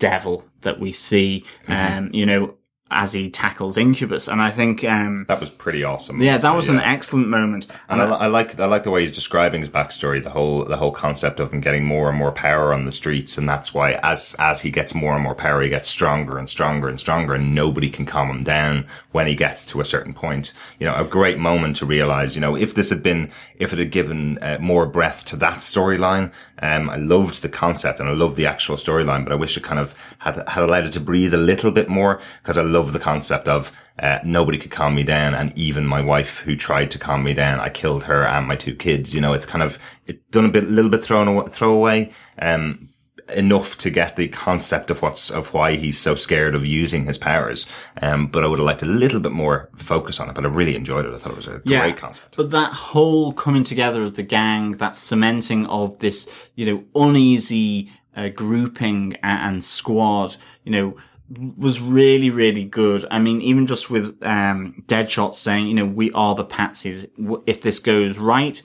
[0.00, 1.44] devil that we see.
[1.68, 1.98] Mm-hmm.
[1.98, 2.54] Um, you know,
[2.90, 6.20] as he tackles Incubus, and I think um, that was pretty awesome.
[6.20, 6.74] Yeah, that was yeah.
[6.74, 9.70] an excellent moment, and, and I, I, like I like the way he's describing his
[9.70, 12.92] backstory, the whole the whole concept of him getting more and more power on the
[12.92, 16.36] streets, and that's why as as he gets more and more power, he gets stronger
[16.36, 19.84] and stronger and stronger, and nobody can calm him down when he gets to a
[19.84, 20.52] certain point.
[20.78, 23.78] You know, a great moment to realize, you know, if this had been if it
[23.78, 28.12] had given uh, more breadth to that storyline, um, I loved the concept and I
[28.12, 31.00] loved the actual storyline, but I wish it kind of had had allowed it to
[31.00, 34.70] breathe a little bit more because I love love the concept of uh, nobody could
[34.70, 38.04] calm me down, and even my wife who tried to calm me down, I killed
[38.04, 39.14] her and my two kids.
[39.14, 41.72] You know, it's kind of it done a bit, a little bit thrown away, throw
[41.74, 42.88] away, um,
[43.36, 47.18] enough to get the concept of what's of why he's so scared of using his
[47.18, 47.66] powers.
[48.00, 50.34] Um, but I would have liked a little bit more focus on it.
[50.34, 51.12] But I really enjoyed it.
[51.12, 52.38] I thought it was a yeah, great concept.
[52.38, 57.92] But that whole coming together of the gang, that cementing of this, you know, uneasy
[58.16, 60.96] uh, grouping and, and squad, you know
[61.30, 63.04] was really, really good.
[63.10, 67.08] I mean, even just with um, Deadshot saying, you know, we are the patsies.
[67.46, 68.60] If this goes right,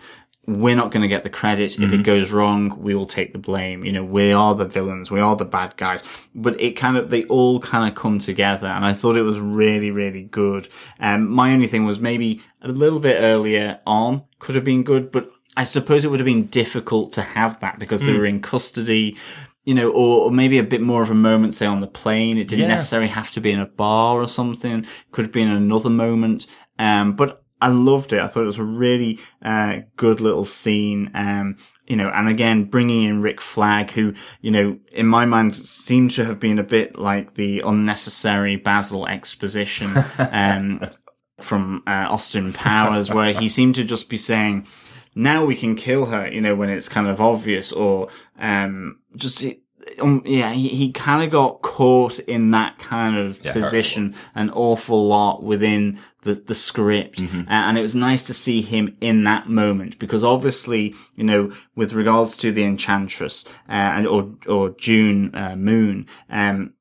[0.48, 1.72] we're not going to get the credit.
[1.72, 1.84] Mm-hmm.
[1.84, 2.04] If it mm-hmm.
[2.04, 3.84] goes wrong, we will take the blame.
[3.84, 5.12] You know, we are the villains.
[5.12, 6.04] We are the bad guys.
[6.34, 8.68] But it kind of, they all kind of come together.
[8.68, 10.68] And I thought it was really, really good.
[11.00, 15.12] Um, my only thing was maybe a little bit earlier on could have been good,
[15.12, 18.08] but I suppose it would have been difficult to have that because mm.
[18.08, 19.18] they were in custody
[19.66, 22.38] you know, or, or, maybe a bit more of a moment, say on the plane.
[22.38, 22.76] It didn't yeah.
[22.76, 24.86] necessarily have to be in a bar or something.
[25.12, 26.46] Could have been another moment.
[26.78, 28.20] Um, but I loved it.
[28.20, 31.10] I thought it was a really, uh, good little scene.
[31.16, 35.56] Um, you know, and again, bringing in Rick Flag, who, you know, in my mind
[35.56, 39.92] seemed to have been a bit like the unnecessary Basil exposition,
[40.32, 40.82] um,
[41.42, 44.68] from, uh, Austin Powers, where he seemed to just be saying,
[45.16, 49.46] now we can kill her, you know, when it's kind of obvious or, um, just,
[50.02, 54.50] um, yeah, he, he kind of got caught in that kind of yeah, position an
[54.50, 57.20] awful lot within the, the script.
[57.20, 57.48] Mm-hmm.
[57.48, 61.54] Uh, and it was nice to see him in that moment because obviously, you know,
[61.76, 66.74] with regards to the Enchantress, uh, and, or, or June, uh, Moon, um,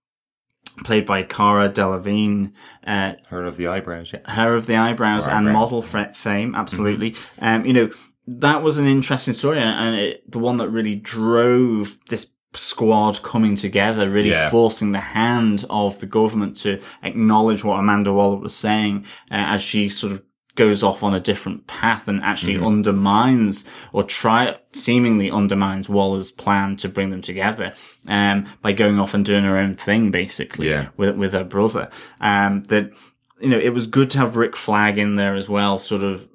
[0.83, 2.53] played by Cara Delevingne.
[2.85, 4.29] Uh, her of the eyebrows, yeah.
[4.29, 7.13] Her of the eyebrows and model fame, absolutely.
[7.13, 7.45] Mm-hmm.
[7.45, 7.91] Um, you know,
[8.27, 13.57] that was an interesting story and it, the one that really drove this squad coming
[13.57, 14.51] together, really yeah.
[14.51, 19.63] forcing the hand of the government to acknowledge what Amanda Waller was saying uh, as
[19.63, 20.23] she sort of
[20.55, 22.67] goes off on a different path and actually mm-hmm.
[22.67, 27.75] undermines or try seemingly undermines Waller's plan to bring them together
[28.07, 30.89] um, by going off and doing her own thing basically yeah.
[30.97, 31.91] with with her brother.
[32.21, 32.93] Um, that
[33.41, 36.29] you know it was good to have Rick Flag in there as well, sort of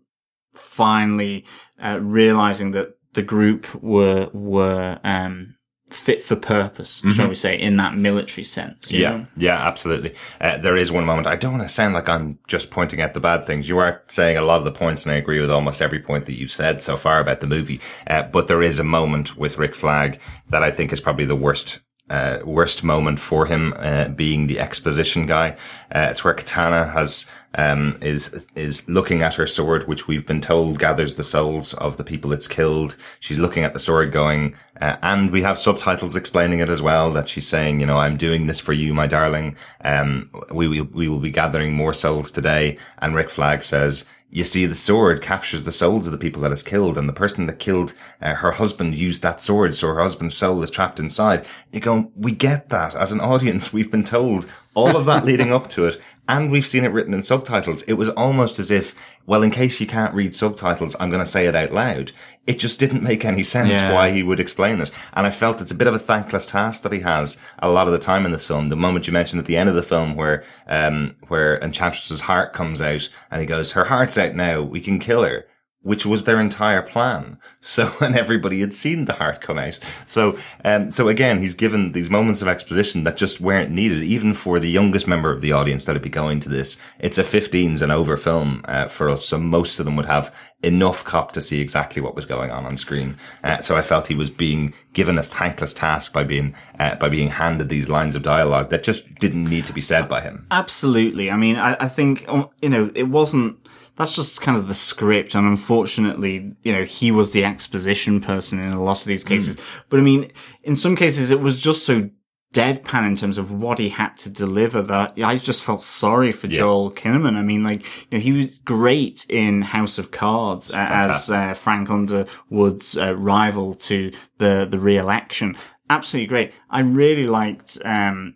[0.53, 1.45] finally
[1.81, 5.55] uh, realizing that the group were were um,
[5.89, 7.09] fit for purpose, mm-hmm.
[7.11, 8.91] shall we say, in that military sense.
[8.91, 9.27] yeah, know?
[9.35, 10.13] yeah, absolutely.
[10.39, 11.27] Uh, there is one moment.
[11.27, 13.67] I don't want to sound like I'm just pointing at the bad things.
[13.67, 16.25] You are saying a lot of the points, and I agree with almost every point
[16.25, 17.81] that you've said so far about the movie.
[18.07, 21.35] Uh, but there is a moment with Rick Flag that I think is probably the
[21.35, 25.51] worst uh, worst moment for him uh, being the exposition guy.
[25.93, 30.41] Uh, it's where Katana has um, is is looking at her sword, which we've been
[30.41, 32.95] told gathers the souls of the people it's killed.
[33.19, 37.11] She's looking at the sword, going, uh, and we have subtitles explaining it as well.
[37.11, 39.55] That she's saying, you know, I'm doing this for you, my darling.
[39.81, 42.77] Um, we will we will be gathering more souls today.
[42.99, 46.63] And Rick Flag says, you see the sword captures the souls of the people that
[46.63, 50.37] killed and the person that killed uh, her husband used that sword so her husband's
[50.37, 51.45] soul is trapped inside.
[51.71, 52.95] You go we get that.
[52.95, 56.67] As an audience we've been told all of that leading up to it and we've
[56.67, 60.13] seen it written in subtitles it was almost as if well in case you can't
[60.13, 62.11] read subtitles i'm going to say it out loud.
[62.47, 63.93] It just didn't make any sense Yeah.
[63.93, 64.89] why he would explain it.
[65.13, 67.85] And i felt it's a bit of a thankless task that he has a lot
[67.87, 68.69] of the time in this film.
[68.69, 72.53] The moment you mentioned at the end of the film where um where enchantress's heart
[72.53, 74.61] comes out and he goes her heart's out now.
[74.63, 75.45] We can kill her
[75.81, 77.37] which was their entire plan.
[77.61, 79.79] So, and everybody had seen the heart come out.
[80.05, 84.33] So, um, so again, he's given these moments of exposition that just weren't needed, even
[84.33, 86.77] for the youngest member of the audience that'd be going to this.
[86.99, 89.25] It's a 15s and over film, uh, for us.
[89.25, 92.65] So most of them would have enough cop to see exactly what was going on
[92.65, 93.15] on screen.
[93.43, 97.07] Uh, so I felt he was being given a thankless task by being, uh, by
[97.07, 100.45] being handed these lines of dialogue that just didn't need to be said by him.
[100.51, 101.31] Absolutely.
[101.31, 103.57] I mean, I, I think, um, you know, it wasn't,
[103.99, 105.35] that's just kind of the script.
[105.35, 109.57] And unfortunately, you know, he was the exposition person in a lot of these cases.
[109.89, 110.31] But I mean,
[110.63, 112.09] in some cases, it was just so
[112.53, 116.47] deadpan in terms of what he had to deliver that I just felt sorry for
[116.47, 117.35] Joel Kinnaman.
[117.35, 121.53] I mean, like, you know, he was great in House of Cards uh, as uh,
[121.53, 125.57] Frank Underwood's uh, rival to the, the re-election.
[125.89, 126.53] Absolutely great.
[126.69, 128.35] I really liked, um,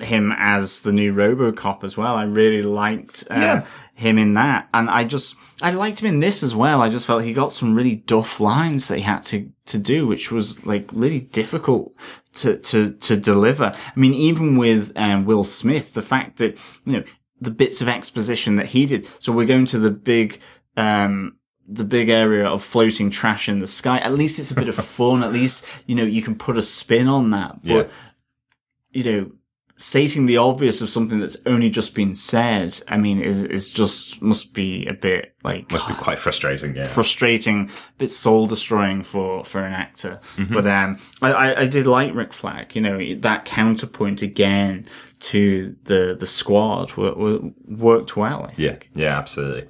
[0.00, 2.14] him as the new RoboCop as well.
[2.16, 3.66] I really liked uh, Yeah.
[3.94, 6.82] him in that, and I just I liked him in this as well.
[6.82, 10.06] I just felt he got some really duff lines that he had to to do,
[10.06, 11.94] which was like really difficult
[12.34, 13.74] to to to deliver.
[13.74, 17.04] I mean, even with um, Will Smith, the fact that you know
[17.40, 19.06] the bits of exposition that he did.
[19.18, 20.40] So we're going to the big.
[20.76, 21.36] Um,
[21.68, 23.98] the big area of floating trash in the sky.
[23.98, 25.24] At least it's a bit of fun.
[25.24, 27.60] At least, you know, you can put a spin on that.
[27.64, 27.84] But, Yeah.
[28.92, 29.30] you know,
[29.78, 34.22] stating the obvious of something that's only just been said, I mean, is is just
[34.22, 36.74] must be a bit like Must be quite frustrating.
[36.76, 36.84] Yeah.
[36.84, 40.20] frustrating, a bit soul destroying for for an actor.
[40.36, 40.52] Mm-hmm.
[40.54, 42.74] But um, I, I did like Rick Flag.
[42.74, 44.86] You know, that counterpoint again
[45.20, 48.44] to the the squad wo- wo- worked well.
[48.44, 49.68] I Yeah, yeah, absolutely.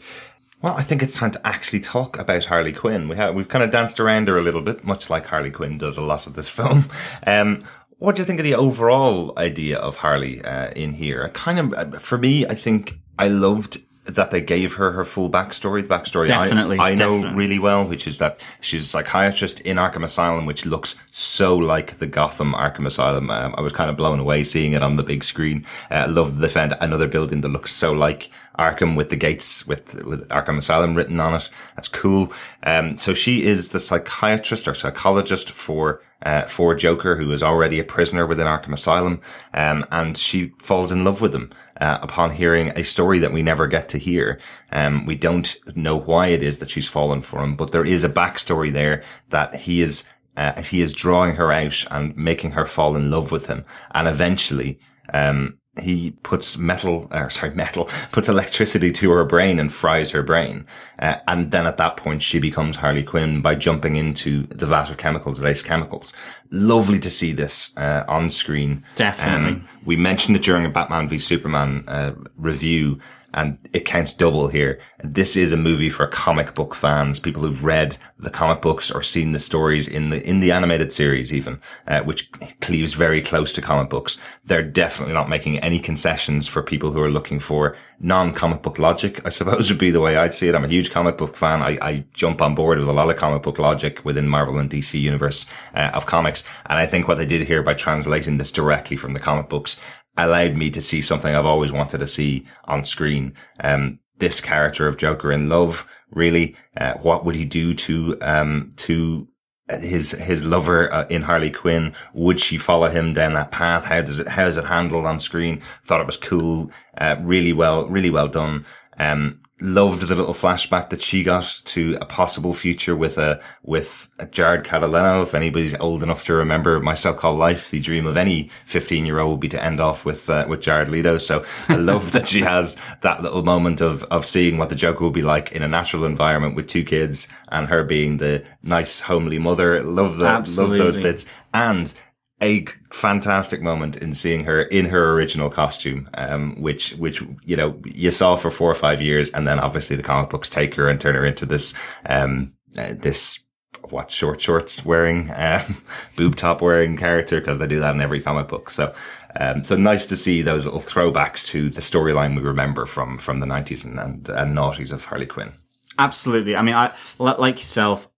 [0.62, 3.08] Well, I think it's time to actually talk about Harley Quinn.
[3.08, 5.78] We have we've kind of danced around her a little bit, much like Harley Quinn
[5.78, 6.88] does a lot of this film.
[7.26, 7.62] Um,
[7.98, 11.24] what do you think of the overall idea of Harley uh, in here?
[11.24, 15.04] I kind of, uh, for me, I think I loved that they gave her her
[15.04, 15.82] full backstory.
[15.82, 17.38] The backstory I- Definitely, I, know definitely.
[17.38, 21.98] really well, which is that she's a psychiatrist in Arkham Asylum, which looks so like
[21.98, 23.30] the Gotham Arkham Asylum.
[23.30, 25.66] Um, I was kind of blown away seeing it on the big screen.
[25.90, 29.66] Uh, I love they found another building that looks so like Arkham with the gates
[29.66, 31.50] with, with Arkham Asylum written on it.
[31.74, 32.32] That's cool.
[32.62, 37.78] Um, so she is the psychiatrist or psychologist for uh, for Joker, who is already
[37.78, 39.20] a prisoner within Arkham Asylum,
[39.52, 43.42] um, and she falls in love with him uh, upon hearing a story that we
[43.42, 44.38] never get to hear.
[44.72, 48.04] Um, we don't know why it is that she's fallen for him, but there is
[48.04, 50.04] a backstory there that he is
[50.36, 54.06] uh, he is drawing her out and making her fall in love with him, and
[54.08, 54.78] eventually.
[55.12, 60.22] Um, he puts metal, or sorry, metal, puts electricity to her brain and fries her
[60.22, 60.66] brain.
[60.98, 64.90] Uh, and then at that point, she becomes Harley Quinn by jumping into the vat
[64.90, 66.12] of chemicals at Ace Chemicals.
[66.50, 68.82] Lovely to see this, uh, on screen.
[68.96, 69.60] Definitely.
[69.60, 72.98] Um, we mentioned it during a Batman v Superman, uh, review.
[73.36, 74.80] And it counts double here.
[75.04, 79.02] This is a movie for comic book fans, people who've read the comic books or
[79.02, 82.30] seen the stories in the in the animated series, even uh, which
[82.62, 84.16] cleaves very close to comic books.
[84.44, 89.20] They're definitely not making any concessions for people who are looking for non-comic book logic.
[89.26, 90.54] I suppose would be the way I'd see it.
[90.54, 91.60] I'm a huge comic book fan.
[91.60, 94.70] I, I jump on board with a lot of comic book logic within Marvel and
[94.70, 95.44] DC universe
[95.74, 99.12] uh, of comics, and I think what they did here by translating this directly from
[99.12, 99.78] the comic books
[100.16, 103.34] allowed me to see something I've always wanted to see on screen.
[103.60, 108.72] Um, this character of Joker in love, really, uh, what would he do to, um,
[108.76, 109.28] to
[109.68, 111.94] his, his lover uh, in Harley Quinn?
[112.14, 113.84] Would she follow him down that path?
[113.84, 115.60] How does it, how is it handled on screen?
[115.84, 118.64] Thought it was cool, uh, really well, really well done.
[118.98, 124.12] Um, loved the little flashback that she got to a possible future with a with
[124.18, 125.22] a Jared Catalano.
[125.22, 129.18] If anybody's old enough to remember My So-Called Life, the dream of any 15 year
[129.18, 131.18] old would be to end off with uh, with Jared Leto.
[131.18, 135.04] So I love that she has that little moment of of seeing what the Joker
[135.04, 139.00] will be like in a natural environment with two kids and her being the nice
[139.00, 139.82] homely mother.
[139.82, 140.48] Love that.
[140.48, 141.94] Love those bits and
[142.42, 147.80] a fantastic moment in seeing her in her original costume, um, which, which, you know,
[147.84, 149.30] you saw for four or five years.
[149.30, 151.72] And then obviously the comic books take her and turn her into this,
[152.06, 153.40] um, uh, this,
[153.88, 155.82] what short shorts wearing, um,
[156.16, 158.68] boob top wearing character because they do that in every comic book.
[158.68, 158.94] So,
[159.40, 163.40] um, so nice to see those little throwbacks to the storyline we remember from, from
[163.40, 165.52] the nineties and, and, and noughties of Harley Quinn.
[165.98, 166.54] Absolutely.
[166.54, 168.08] I mean, I, like yourself,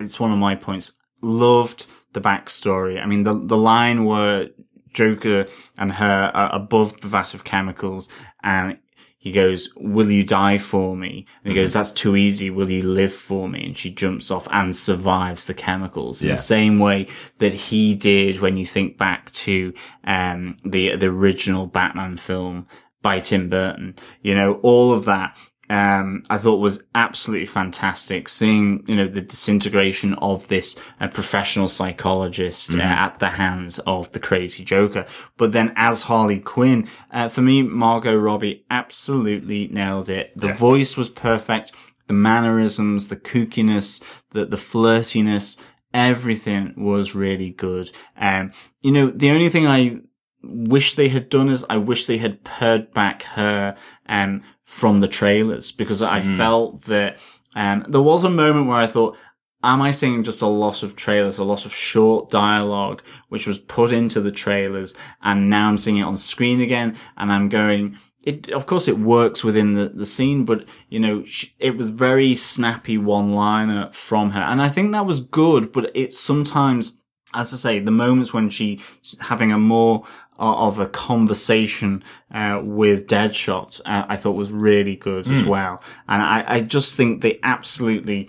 [0.00, 0.92] it's one of my points.
[1.20, 3.02] Loved the backstory.
[3.02, 4.48] I mean, the the line where
[4.92, 5.46] Joker
[5.78, 8.08] and her are above the vat of chemicals,
[8.42, 8.78] and
[9.18, 12.50] he goes, "Will you die for me?" And he goes, "That's too easy.
[12.50, 16.34] Will you live for me?" And she jumps off and survives the chemicals in Yeah.
[16.34, 17.06] the same way
[17.38, 19.72] that he did when you think back to
[20.04, 22.66] um, the the original Batman film
[23.00, 23.94] by Tim Burton.
[24.22, 25.36] You know, all of that
[25.70, 28.28] um, I thought was absolutely fantastic.
[28.28, 34.12] Seeing, you know, the disintegration of this uh, professional psychologist uh, at the hands of
[34.12, 35.06] the crazy Joker.
[35.36, 40.32] But then as Harley Quinn, uh, for me, Margot Robbie absolutely nailed it.
[40.36, 40.56] The Yeah.
[40.56, 41.72] voice was perfect.
[42.06, 45.58] The mannerisms, the kookiness, the, the flirtiness,
[45.94, 47.90] everything was really good.
[48.18, 50.00] Um, you know, the only thing I
[50.42, 53.76] wish they had done is I wish they had pared back her
[54.08, 57.18] um from the trailers because I felt that
[57.54, 59.16] um there was a moment where I thought
[59.64, 63.58] am I seeing just a lot of trailers, a lot of short dialogue which was
[63.58, 67.96] put into the trailers and now I'm seeing it on screen again and I'm going
[68.22, 71.90] it, of course, it works within the, the scene, but you know, sh- it was
[71.90, 74.40] very snappy one liner from her.
[74.40, 76.98] And I think that was good, but it sometimes,
[77.34, 78.80] as I say, the moments when she's
[79.20, 80.04] having a more
[80.38, 85.82] of a conversation uh, with Deadshot, uh, I thought was really good as well.
[86.08, 88.28] And I, I just think they absolutely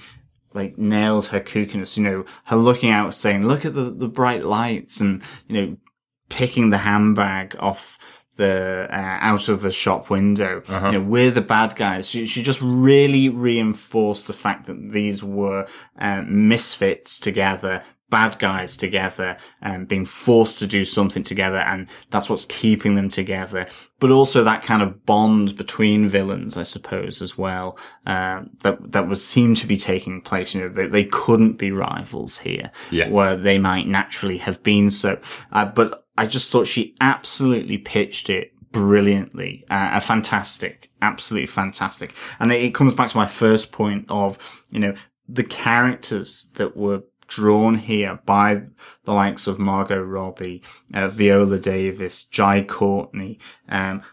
[0.53, 4.45] like nailed her kookiness, you know, her looking out saying, look at the, the bright
[4.45, 5.77] lights and, you know,
[6.29, 7.97] picking the handbag off
[8.37, 10.61] the uh, out of the shop window.
[10.91, 12.07] You know, we're the bad guys.
[12.07, 17.83] She, she just really reinforced the fact that these were um, misfits together.
[18.13, 23.09] Bad guys together and being forced to do something together, and that's what's keeping them
[23.09, 23.67] together.
[23.99, 27.77] But also that kind of bond between villains, I suppose, as well.
[28.05, 30.53] Uh, that that was seemed to be taking place.
[30.53, 33.09] You know, they, they couldn't be rivals here, Yeah.
[33.09, 35.19] where they might naturally have been so.
[35.51, 42.13] Uh, but I just thought she absolutely pitched it brilliantly, uh, fantastic, absolutely fantastic.
[42.39, 44.37] And it, it comes back to my first point of,
[44.69, 44.93] you know,
[45.29, 47.01] the characters that were
[47.35, 48.61] drawn here by
[49.05, 50.61] the likes of Margot Robbie,
[50.93, 54.03] uh, Viola Davis, Jai Courtney, um,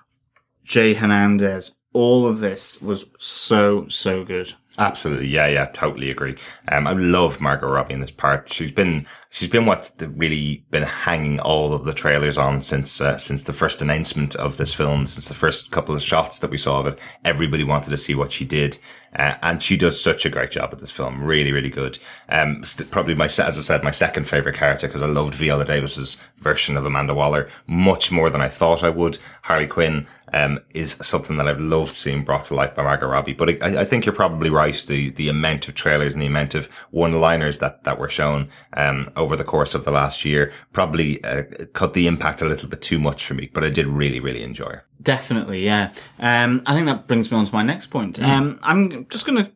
[0.64, 1.76] Jay Hernandez.
[1.92, 4.54] All of this was so, so good.
[4.78, 6.36] Absolutely, yeah, yeah, totally agree.
[6.68, 8.50] Um, I love Margot Robbie in this part.
[8.50, 13.16] She's been, she's been what's really been hanging all of the trailers on since, uh,
[13.16, 16.58] since the first announcement of this film, since the first couple of shots that we
[16.58, 16.98] saw of it.
[17.24, 18.78] Everybody wanted to see what she did.
[19.14, 21.24] Uh, and she does such a great job at this film.
[21.24, 21.98] Really, really good.
[22.28, 25.64] Um, st- probably my, as I said, my second favorite character because I loved Viola
[25.64, 29.18] Davis's version of Amanda Waller much more than I thought I would.
[29.42, 33.32] Harley Quinn, um, is something that I've loved seeing brought to life by Margot Robbie.
[33.32, 34.76] But I, I think you're probably right.
[34.86, 39.10] The, the amount of trailers and the amount of one-liners that, that were shown, um,
[39.20, 42.82] over the course of the last year probably, uh, cut the impact a little bit
[42.82, 44.84] too much for me, but I did really, really enjoy her.
[45.02, 45.92] Definitely, yeah.
[46.18, 48.20] Um, I think that brings me on to my next point.
[48.20, 49.50] Um, I'm just gonna,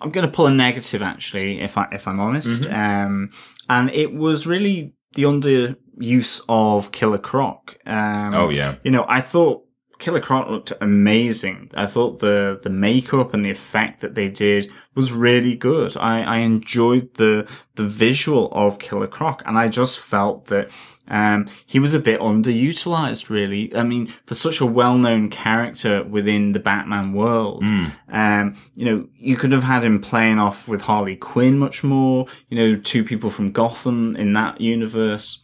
[0.00, 2.66] I'm gonna pull a negative actually, if I, if I'm honest.
[2.66, 3.30] Um,
[3.68, 7.76] and it was really the underuse of Killer Croc.
[7.86, 8.76] Um, Oh, yeah.
[8.84, 9.64] You know, I thought
[10.00, 11.70] Killer Croc looked amazing.
[11.74, 15.96] I thought the, the makeup and the effect that they did was really good.
[15.96, 20.70] I, I enjoyed the, the visual of Killer Croc and I just felt that,
[21.12, 23.74] um, he was a bit underutilized, really.
[23.74, 27.64] I mean, for such a well-known character within the Batman world,
[28.08, 32.26] um, you know, you could have had him playing off with Harley Quinn much more,
[32.48, 35.42] you know, two people from Gotham in that universe.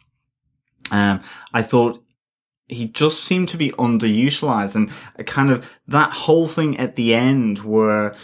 [0.93, 1.21] Um,
[1.53, 2.01] I thought
[2.69, 7.15] he just seemed to be underutilized and a kind of that whole thing at the
[7.15, 8.15] end where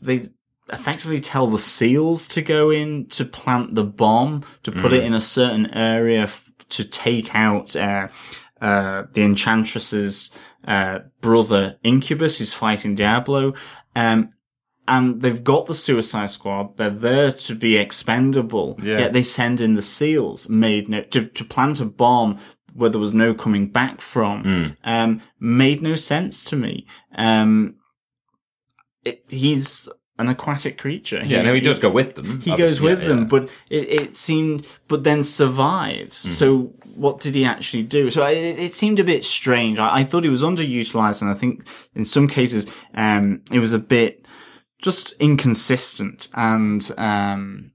[0.00, 0.28] they
[0.72, 5.14] effectively tell the seals to go in to plant the bomb to put it in
[5.14, 8.08] a certain area f- to take out uh,
[8.60, 10.30] uh, the enchantress's
[10.66, 13.52] uh, brother incubus who's fighting diablo
[13.96, 14.32] um,
[14.88, 16.76] and they've got the Suicide Squad.
[16.76, 18.78] They're there to be expendable.
[18.82, 18.98] Yeah.
[18.98, 22.38] Yet they send in the SEALs made no, to, to plant a bomb
[22.74, 24.76] where there was no coming back from.
[24.84, 26.86] Um, made no sense to me.
[27.14, 27.76] Um,
[29.04, 31.22] it, he's an aquatic creature.
[31.24, 32.40] Yeah, no, he does go with them.
[32.40, 33.24] He goes with yeah, them, yeah.
[33.24, 36.22] but it, it seemed, but then survives.
[36.22, 36.32] Mm-hmm.
[36.32, 38.10] So what did he actually do?
[38.10, 39.78] So it, it seemed a bit strange.
[39.78, 43.72] I, I thought he was underutilized, and I think in some cases, um, it was
[43.72, 44.26] a bit
[44.80, 46.28] just inconsistent.
[46.34, 47.72] And um,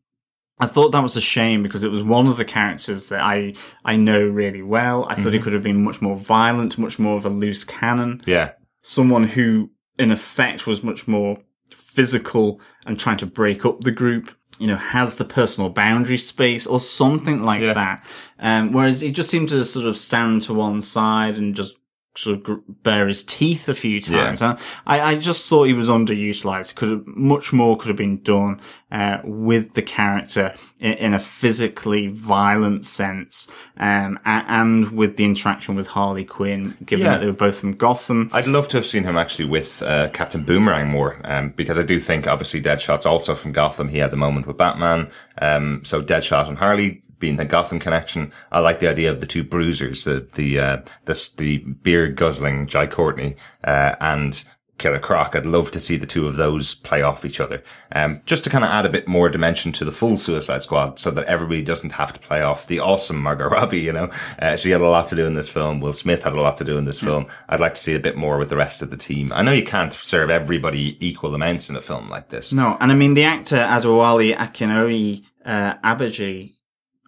[0.59, 3.53] I thought that was a shame because it was one of the characters that I
[3.85, 5.05] I know really well.
[5.05, 5.23] I Mm-hmm.
[5.23, 8.51] thought he could have been much more violent, much more of a loose cannon yeah,
[8.81, 11.37] someone who in effect was much more
[11.73, 16.65] physical and trying to break up the group you know has the personal boundary space
[16.65, 17.73] or something like Yeah.
[17.73, 18.03] that
[18.39, 21.75] um whereas he just seemed to sort of stand to one side and just
[22.17, 25.87] sort of bare his teeth a few times And I, I just thought he was
[25.89, 26.75] underutilized.
[26.75, 28.59] Could have much more could have been done
[28.91, 35.75] uh, with the character in, in a physically violent sense um and with the interaction
[35.75, 37.11] with harley quinn given Yeah.
[37.13, 38.29] that they were both from gotham.
[38.33, 41.83] I'd love to have seen him actually with uh, Captain Boomerang more, um, because I
[41.83, 43.89] do think obviously Deadshot's also from Gotham.
[43.89, 45.09] He had the moment with Batman,
[45.41, 48.31] um, so Deadshot and Harley being the Gotham connection.
[48.51, 52.67] I like the idea of the two bruisers, the the uh, the, the beer guzzling
[52.67, 54.43] Jai Courtney uh, and
[54.77, 55.35] Killer Croc.
[55.35, 58.49] I'd love to see the two of those play off each other, um, just to
[58.49, 61.61] kind of add a bit more dimension to the full Suicide Squad, so that everybody
[61.61, 63.79] doesn't have to play off the awesome Margot Robbie.
[63.79, 65.79] You know, uh, she had a lot to do in this film.
[65.79, 67.27] Will Smith had a lot to do in this film.
[67.49, 69.31] I'd like to see a bit more with the rest of the team.
[69.33, 72.53] I know you can't serve everybody equal amounts in a film like this.
[72.53, 76.56] No, and I mean the actor Adewale Akinoi uh, Abaji.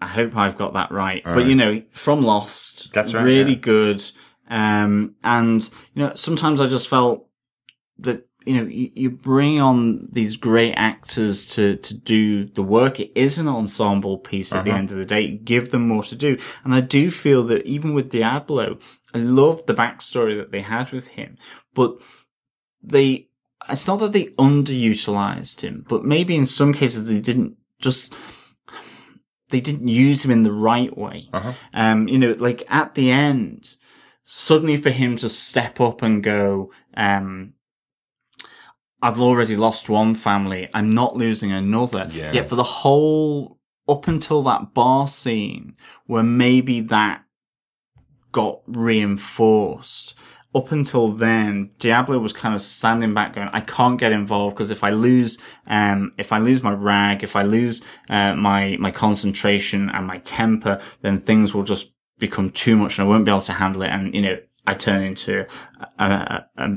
[0.02, 3.60] I hope I've got that right, but you know, from Lost, That's right, really yeah.
[3.60, 4.04] good.
[4.50, 7.28] Um, and you know, sometimes I just felt
[8.00, 13.00] that you know you, you bring on these great actors to to do the work.
[13.00, 14.80] It is an ensemble piece at the Uh-huh.
[14.80, 15.32] end of the day.
[15.38, 18.80] Give them more to do, and I do feel that even with Diablo,
[19.14, 21.38] I loved the backstory that they had with him,
[21.76, 21.97] but
[22.82, 23.28] they
[23.70, 28.16] it's not that they underutilized him, but maybe in some cases they didn't just
[29.50, 31.30] they didn't use him in the right way.
[31.34, 31.54] Uh-huh.
[31.74, 33.76] Um, you know, like at the end,
[34.24, 37.54] suddenly for him to step up and go, um,
[39.02, 40.70] I've already lost one family.
[40.74, 42.10] I'm not losing another.
[42.12, 42.32] Yeah.
[42.34, 45.76] Yet for the whole, up until that bar scene
[46.06, 47.24] where maybe that
[48.32, 50.16] got reinforced.
[50.56, 54.72] Up until then, Diablo was kind of standing back going, I can't get involved because
[54.72, 55.38] if I lose,
[55.68, 60.18] um, if I lose my rag, if I lose, uh, my, my concentration and my
[60.20, 63.84] temper, then things will just become too much and I won't be able to handle
[63.84, 63.89] it.
[63.91, 65.45] And, you know, I turn into
[66.00, 66.70] a, a, a,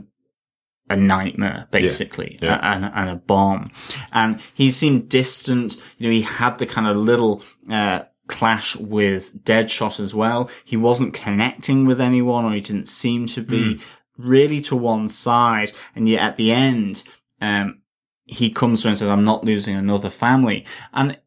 [0.90, 2.56] a nightmare, basically, Yeah.
[2.56, 3.70] a- And, and a bomb.
[4.12, 5.78] And he seemed distant.
[5.96, 8.02] You know, he had the kind of little, uh,
[8.32, 10.50] clash with Deadshot as well.
[10.64, 13.78] He wasn't connecting with anyone or he didn't seem to be
[14.16, 15.72] really to one side.
[15.94, 17.02] And yet at the end,
[17.40, 17.82] um,
[18.24, 20.64] he comes to and says, I'm not losing another family.
[20.92, 21.18] And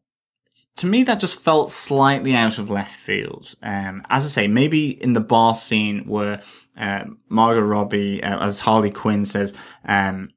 [0.76, 3.54] to me, that just felt slightly out of left field.
[3.62, 6.42] Um, as I say, maybe in the bar scene where
[6.76, 9.54] um, Margot Robbie, uh, as Harley Quinn says,
[9.86, 10.30] um,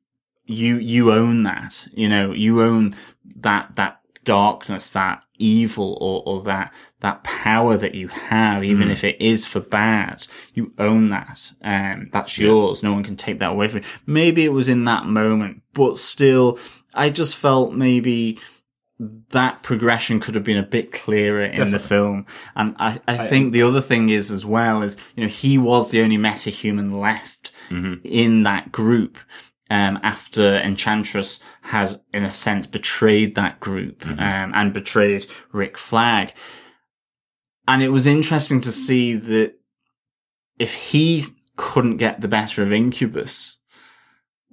[0.46, 1.88] you you own that.
[1.92, 2.96] You know, you own
[3.38, 9.04] that that darkness, that evil, or or that that power that you have, even if
[9.04, 10.28] it is for bad.
[10.54, 11.52] You own that.
[11.62, 12.84] Um, that's yours.
[12.84, 13.88] No one can take that away from you.
[14.06, 16.60] Maybe it was in that moment, but still,
[16.94, 18.38] I just felt maybe
[19.30, 22.26] that progression could have been a bit clearer in the film.
[22.56, 25.90] And I, I think the other thing is as well is, you know, he was
[25.90, 27.52] the only metahuman left
[28.04, 29.18] in that group.
[29.72, 36.34] Um, after Enchantress has, in a sense, betrayed that group, um, and betrayed Rick Flag.
[37.68, 39.54] And it was interesting to see that
[40.58, 43.60] if he couldn't get the better of Incubus,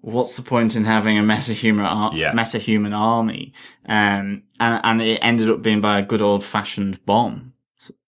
[0.02, 2.32] what's the point in having a metahuman, ar- Yeah.
[2.32, 3.54] metahuman army?
[3.88, 7.54] Um, and, and it ended up being by a good old fashioned bomb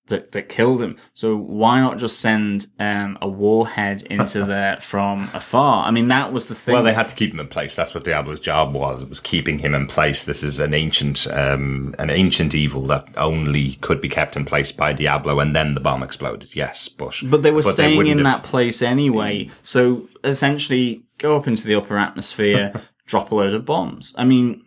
[0.08, 0.96] that, that killed him.
[1.14, 5.86] So why not just send, um, a warhead into there from afar?
[5.86, 6.72] I mean, that was the thing.
[6.74, 7.74] Well, they had to keep him in place.
[7.74, 9.02] That's what Diablo's job was.
[9.02, 10.24] It was keeping him in place.
[10.24, 14.72] This is an ancient, um, an ancient evil that only could be kept in place
[14.72, 16.54] by Diablo, and then the bomb exploded.
[16.56, 19.50] Yes, but But they were staying wouldn't in have- that place anyway.
[19.62, 22.72] So essentially, go up into the upper atmosphere,
[23.06, 24.14] drop a load of bombs.
[24.16, 24.64] I mean,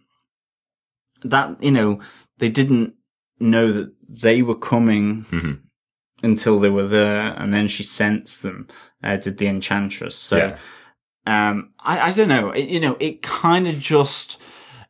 [1.23, 1.99] that, you know,
[2.39, 2.93] they didn't
[3.41, 5.59] know that they were coming Mhm.
[6.23, 8.67] until they were there, and then she sensed them,
[9.03, 10.15] uh, did the Enchantress.
[10.15, 10.57] So, Yeah.
[11.49, 12.51] um, I, I don't know.
[12.51, 14.39] It, you know, it kind of just,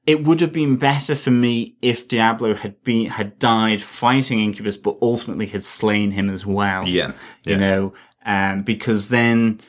[0.06, 4.78] it would have been better for me if Diablo had been, had died fighting Incubus,
[4.78, 7.12] but ultimately had slain him as well Yeah,
[7.44, 7.94] you know,
[8.26, 9.62] um, because then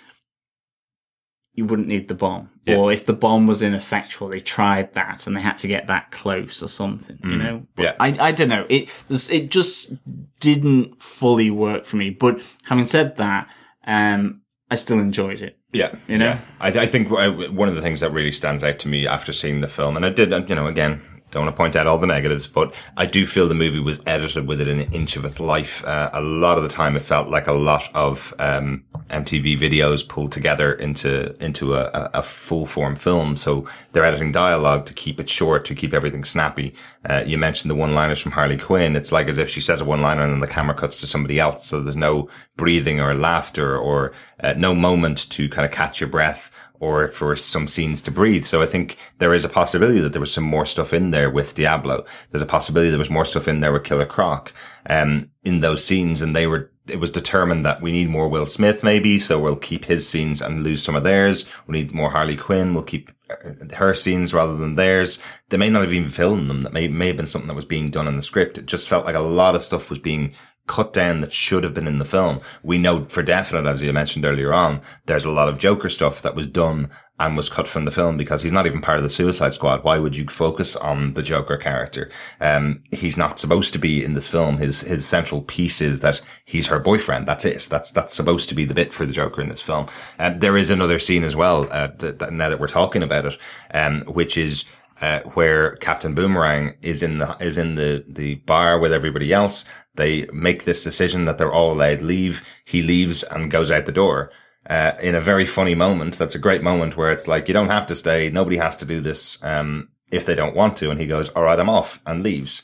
[1.55, 2.49] you wouldn't need the bomb.
[2.65, 2.77] Yeah.
[2.77, 6.11] Or if the bomb was ineffectual, they tried that and they had to get that
[6.11, 7.67] close or something, you know?
[7.75, 7.85] But Mm.
[7.85, 7.95] Yeah.
[8.25, 8.65] I, I don't know.
[8.71, 8.89] It,
[9.31, 9.93] it just
[10.41, 12.11] didn't fully work for me.
[12.11, 13.51] But having said that,
[13.87, 14.41] um,
[14.71, 15.59] I still enjoyed it.
[15.75, 16.25] Yeah, You know?
[16.27, 16.39] yeah.
[16.61, 19.33] I, I think uh, one of the things that really stands out to me after
[19.33, 21.03] seeing the film, and I did, uh, you know, again,
[21.33, 24.01] don't want to point out all the negatives, but I do feel the movie was
[24.07, 25.83] edited with it an inch of its life.
[25.85, 30.07] Uh, a lot of the time, it felt like a lot of um, MTV videos
[30.07, 33.39] pulled together into into a, a, a full form film.
[33.39, 36.75] So they're editing dialogue to keep it short, to keep everything snappy.
[37.09, 38.95] Uh, you mentioned the one liners from Harley Quinn.
[38.95, 41.07] It's like as if she says a one liner and then the camera cuts to
[41.07, 41.65] somebody else.
[41.65, 46.11] So there's no breathing or laughter or uh, no moment to kind of catch your
[46.11, 46.51] breath
[46.83, 48.45] or for some scenes to breathe.
[48.45, 51.31] So I think there is a possibility that there was some more stuff in there
[51.31, 52.05] with Diablo.
[52.31, 54.53] There's a possibility there was more stuff in there with Killer Croc,
[54.91, 56.21] um, in those scenes.
[56.21, 59.21] And they were, it was determined that we need more Will Smith maybe.
[59.21, 61.49] So we'll keep his scenes and lose some of theirs.
[61.69, 62.75] We need more Harley Quinn.
[62.75, 65.21] We'll keep uh, her scenes rather than theirs.
[65.51, 66.65] They may not have even filmed them.
[66.65, 68.59] That may, may have been something that was being done in the script.
[68.59, 70.35] It just felt like a lot of stuff was being
[70.73, 72.41] cut down that should have been in the film.
[72.63, 76.23] We know for definite, as you mentioned earlier on, there's a lot of Joker stuff
[76.23, 79.03] that was done and was cut from the film because he's not even part of
[79.03, 79.85] the Suicide Squad.
[79.85, 82.11] Why would you focus on the Joker character?
[82.41, 84.57] Um, he's not supposed to be in this film.
[84.57, 87.29] His his central piece is that he's her boyfriend.
[87.29, 87.69] That's it.
[87.71, 89.89] That's that's supposed to be the bit for the Joker in this film.
[90.19, 91.69] And there is another scene as well.
[91.71, 93.39] Uh, that, that now that we're talking about it,
[93.75, 94.65] um, which is
[95.03, 99.65] uh, where Captain Boomerang is in the is in the the bar with everybody else.
[99.95, 102.43] They make this decision that they're all allowed leave.
[102.65, 104.31] He leaves and goes out the door.
[104.71, 106.17] Uh, in a very funny moment.
[106.17, 108.31] That's a great moment where it's like, you don't have to stay.
[108.31, 110.91] Nobody has to do this, um, if they don't want to.
[110.91, 112.63] And he goes, all right, I'm off and leaves.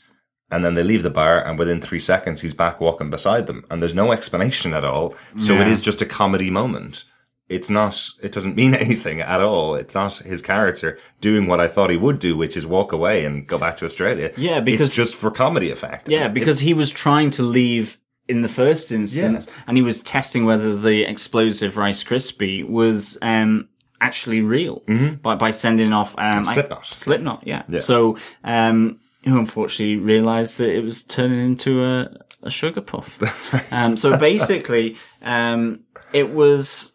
[0.48, 3.64] And then they leave the bar and within three seconds, he's back walking beside them
[3.68, 5.16] and there's no explanation at all.
[5.38, 5.72] So it Yeah.
[5.72, 7.04] is just a comedy moment.
[7.48, 9.74] It's not, it doesn't mean anything at all.
[9.74, 13.24] It's not his character doing what I thought he would do, which is walk away
[13.24, 14.32] and go back to Australia.
[14.36, 16.08] Yeah, because- it's just for comedy effect.
[16.08, 20.44] Yeah, because he was trying to leave in the first instance, and he was testing
[20.44, 23.68] whether the explosive Rice Krispie was um,
[24.02, 24.82] actually real
[25.22, 26.84] by by sending off um, I- Slipknot.
[26.86, 27.62] Slipknot, yeah.
[27.70, 27.80] Yeah.
[27.80, 32.10] So, um, who unfortunately realised that it was turning into a,
[32.42, 33.16] a sugar puff.
[33.22, 33.66] That's right.
[33.72, 35.80] Um, so basically, um,
[36.12, 36.92] it was.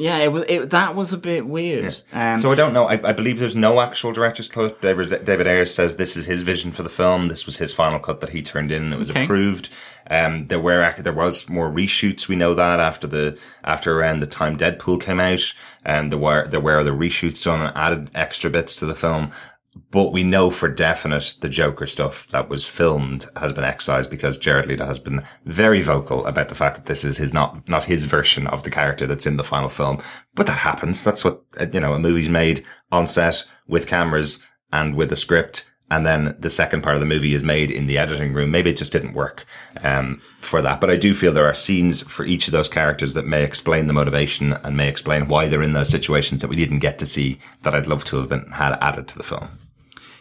[0.00, 0.44] Yeah, it was.
[0.48, 2.02] It, that was a bit weird.
[2.12, 2.84] Um, So I don't know.
[2.86, 4.80] I, I believe there's no actual director's cut.
[4.80, 7.26] David, David Ayers says this is his vision for the film.
[7.26, 8.92] This was his final cut that he turned in.
[8.92, 9.24] It was Okay.
[9.24, 9.68] approved.
[10.10, 12.28] Um, there were there was more reshoots.
[12.28, 15.52] We know that after the after around the time Deadpool came out,
[15.84, 19.32] and there were there were the reshoots done and added extra bits to the film.
[19.90, 24.36] But we know for definite the Joker stuff that was filmed has been excised because
[24.36, 27.84] Jared Leto has been very vocal about the fact that this is his not not
[27.84, 30.02] his version of the character that's in the final film.
[30.34, 31.02] But that happens.
[31.04, 31.94] That's what uh, you know.
[31.94, 36.82] A movie's made on set with cameras and with a script, and then the second
[36.82, 38.50] part of the movie is made in the editing room.
[38.50, 39.46] Maybe it just didn't work
[39.82, 40.80] um, for that.
[40.80, 43.86] But I do feel there are scenes for each of those characters that may explain
[43.86, 47.06] the motivation and may explain why they're in those situations that we didn't get to
[47.06, 47.38] see.
[47.62, 49.48] That I'd love to have been had added to the film.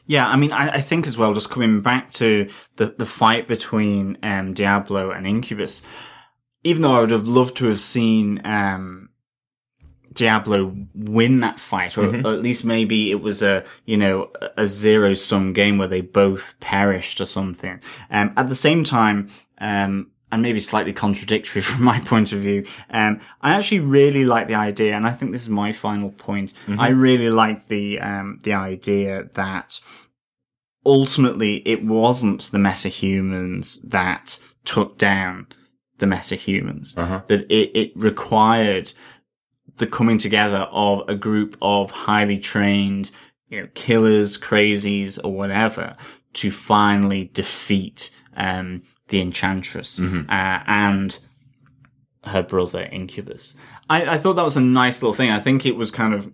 [0.08, 3.48] Yeah, I mean, I, I think as well, just coming back to the, the fight
[3.48, 5.84] between um, Diablo and Incubus,
[6.64, 9.10] even though I would have loved to have seen um,
[10.14, 14.66] Diablo win that fight, or, or at least maybe it was a you know a
[14.66, 17.80] zero sum game where they both perished or something.
[18.10, 19.30] Um, at the same time,
[19.60, 24.48] um, and maybe slightly contradictory from my point of view, um, I actually really like
[24.48, 26.54] the idea, and I think this is my final point.
[26.80, 29.80] I really like the um, the idea that
[30.86, 35.48] ultimately it wasn't the metahumans that took down
[36.00, 36.98] the metahumans.
[37.28, 38.94] That it, it required
[39.78, 43.12] the coming together of a group of highly trained,
[43.50, 45.96] you know, killers, crazies, or whatever
[46.34, 50.00] to finally defeat um, the Enchantress
[50.30, 51.20] uh, and
[52.26, 53.56] her brother Incubus.
[53.90, 55.30] I, I thought that was a nice little thing.
[55.30, 56.32] I think it was kind of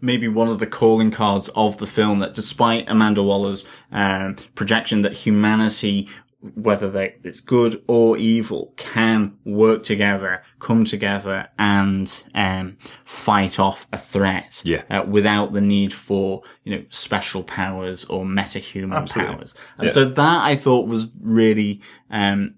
[0.00, 5.02] maybe one of the calling cards of the film that despite Amanda Waller's um, projection
[5.02, 6.08] that humanity,
[6.54, 13.86] whether they, it's good or evil, can work together, come together and um, fight off
[13.92, 14.82] a threat Yeah.
[14.90, 19.34] uh, without the need for, you know, special powers or metahuman Absolutely.
[19.34, 19.54] powers.
[19.78, 19.92] And Yeah.
[19.92, 21.80] so that I thought was really
[22.10, 22.54] um,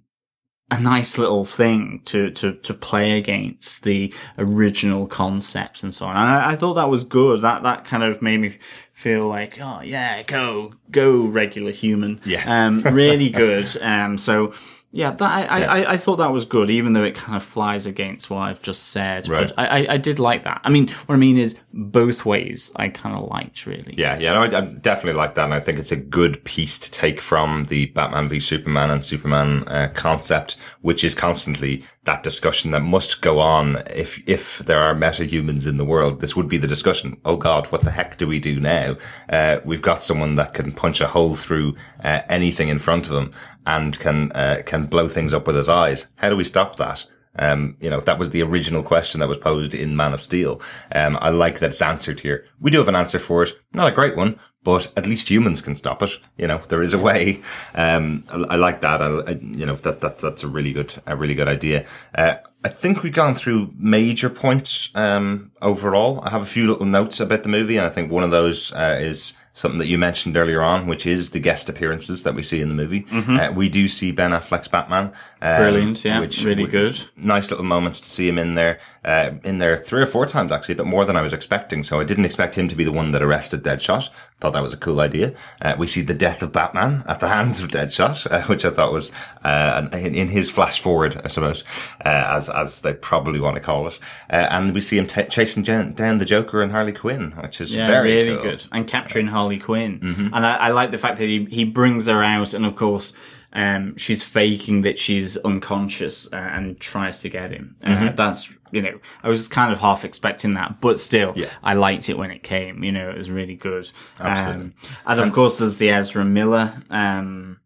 [0.71, 6.17] a nice little thing to, to, to play against the original concept and so on.
[6.17, 7.41] And I, I thought that was good.
[7.41, 8.59] That, that kind of made me
[8.99, 12.21] feel like, oh yeah, go, go regular human.
[12.25, 12.43] Yeah.
[12.67, 13.71] Um, really good.
[13.81, 14.53] Um, so
[14.91, 17.87] Yeah, that, I, I, I thought that was good, even though it kind of flies
[17.87, 19.29] against what I've just said.
[19.29, 19.49] Right.
[19.49, 20.63] But I, I, I did like that.
[20.65, 23.95] I mean, what I mean is both ways I kind of liked, really.
[23.97, 26.79] Yeah, yeah, no, I, I definitely like that, and I think it's a good piece
[26.79, 32.23] to take from the Batman v Superman and Superman uh, concept, which is constantly that
[32.23, 33.77] discussion that must go on.
[33.95, 37.21] If if there are metahumans in the world, this would be the discussion.
[37.27, 38.97] Oh God, what the heck do we do now?
[39.29, 43.15] Uh, we've got someone that can punch a hole through uh, anything in front of
[43.15, 43.35] him
[43.67, 46.07] and can uh, can blow things up with his eyes.
[46.17, 47.07] How do we stop that?
[47.39, 50.63] Um, you know, that was the original question that was posed in Man of Steel.
[50.95, 52.47] Um, I like that it's answered here.
[52.59, 53.53] We do have an answer for it.
[53.75, 56.19] Not a great one, but at least humans can stop it.
[56.37, 57.41] You know, there is a way.
[57.75, 59.01] Um, I, I like that.
[59.01, 61.87] I, I, you know, that, that, that's a really good, a really good idea.
[62.15, 66.21] Uh, I think we've gone through major points, um, overall.
[66.23, 68.71] I have a few little notes about the movie, and I think one of those,
[68.75, 72.45] uh, is, something that you mentioned earlier on, which is the guest appearances that we
[72.45, 73.05] see in the movie.
[73.13, 75.07] Uh, we do see Ben Affleck's Batman.
[75.07, 75.13] Um,
[75.49, 75.63] Mm-hmm.
[75.63, 77.09] Brilliant, yeah, really good.
[77.17, 80.53] Nice little moments to see him in there, uh, in there three or four times
[80.53, 81.83] actually, but more than I was expecting.
[81.83, 84.11] So I didn't expect him to be the one that arrested Deadshot.
[84.41, 85.35] Thought that was a cool idea.
[85.61, 88.71] Uh, we see the death of Batman at the hands of Deadshot, uh, which I
[88.71, 89.11] thought was,
[89.45, 91.65] uh, in, in his flash forward, I suppose,
[92.05, 93.99] uh, as, as they probably want to call it.
[94.31, 97.75] Uh, and we see him t- chasing down the Joker and Harley Quinn, which is
[97.75, 98.37] Yeah, very really cool.
[98.37, 98.49] Mm-hmm.
[98.49, 98.67] good.
[98.71, 100.31] And capturing Harley Quinn.
[100.33, 103.15] And I, I like the fact that he, he brings her out and of course,
[103.55, 107.77] um, she's faking that she's unconscious uh, and tries to get him.
[107.83, 108.15] Uh, Mm-hmm.
[108.15, 111.51] that's, you know, I was kind of half expecting that, but still, Yeah.
[111.63, 112.83] I liked it when it came.
[112.85, 113.91] You know, it was really good.
[114.19, 114.65] Absolutely.
[114.67, 114.75] Um,
[115.07, 117.61] and of course, there's the Ezra Miller, um,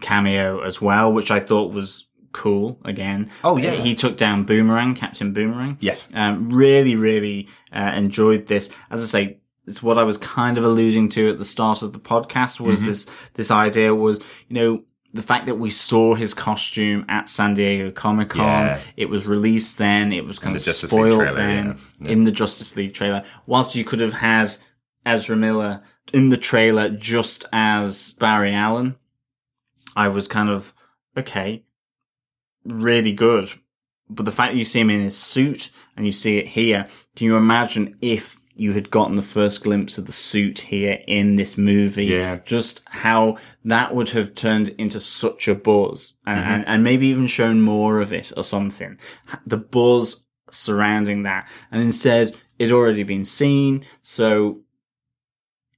[0.00, 3.30] cameo as well, which I thought was cool again.
[3.42, 3.72] Oh, yeah.
[3.72, 5.78] He took down Boomerang, Captain Boomerang.
[5.80, 6.06] Yes.
[6.12, 8.70] Um, really, really uh, enjoyed this.
[8.90, 11.92] As I say, it's what I was kind of alluding to at the start of
[11.92, 12.88] the podcast was Mm-hmm.
[12.88, 14.18] this, this idea was,
[14.48, 14.84] you know,
[15.14, 18.80] the fact that we saw his costume at San Diego Comic Con, Yeah.
[18.96, 21.74] it was released then, it was kind the of Justice League spoiled trailer, then yeah.
[22.00, 22.08] Yeah.
[22.12, 23.24] in the Justice League trailer.
[23.46, 24.56] Whilst you could have had
[25.06, 28.96] Ezra Miller in the trailer just as Barry Allen,
[29.96, 30.74] I was kind of,
[31.16, 31.62] okay,
[32.64, 33.50] really good.
[34.10, 36.88] But the fact that you see him in his suit and you see it here,
[37.16, 41.36] can you imagine if you had gotten the first glimpse of the suit here in
[41.36, 42.06] this movie?
[42.06, 42.38] Yeah.
[42.44, 46.50] Just how that would have turned into such a buzz and, Mm-hmm.
[46.52, 48.98] and, and maybe even shown more of it or something.
[49.46, 51.48] The buzz surrounding that.
[51.72, 53.84] And instead, it'd already been seen.
[54.02, 54.60] So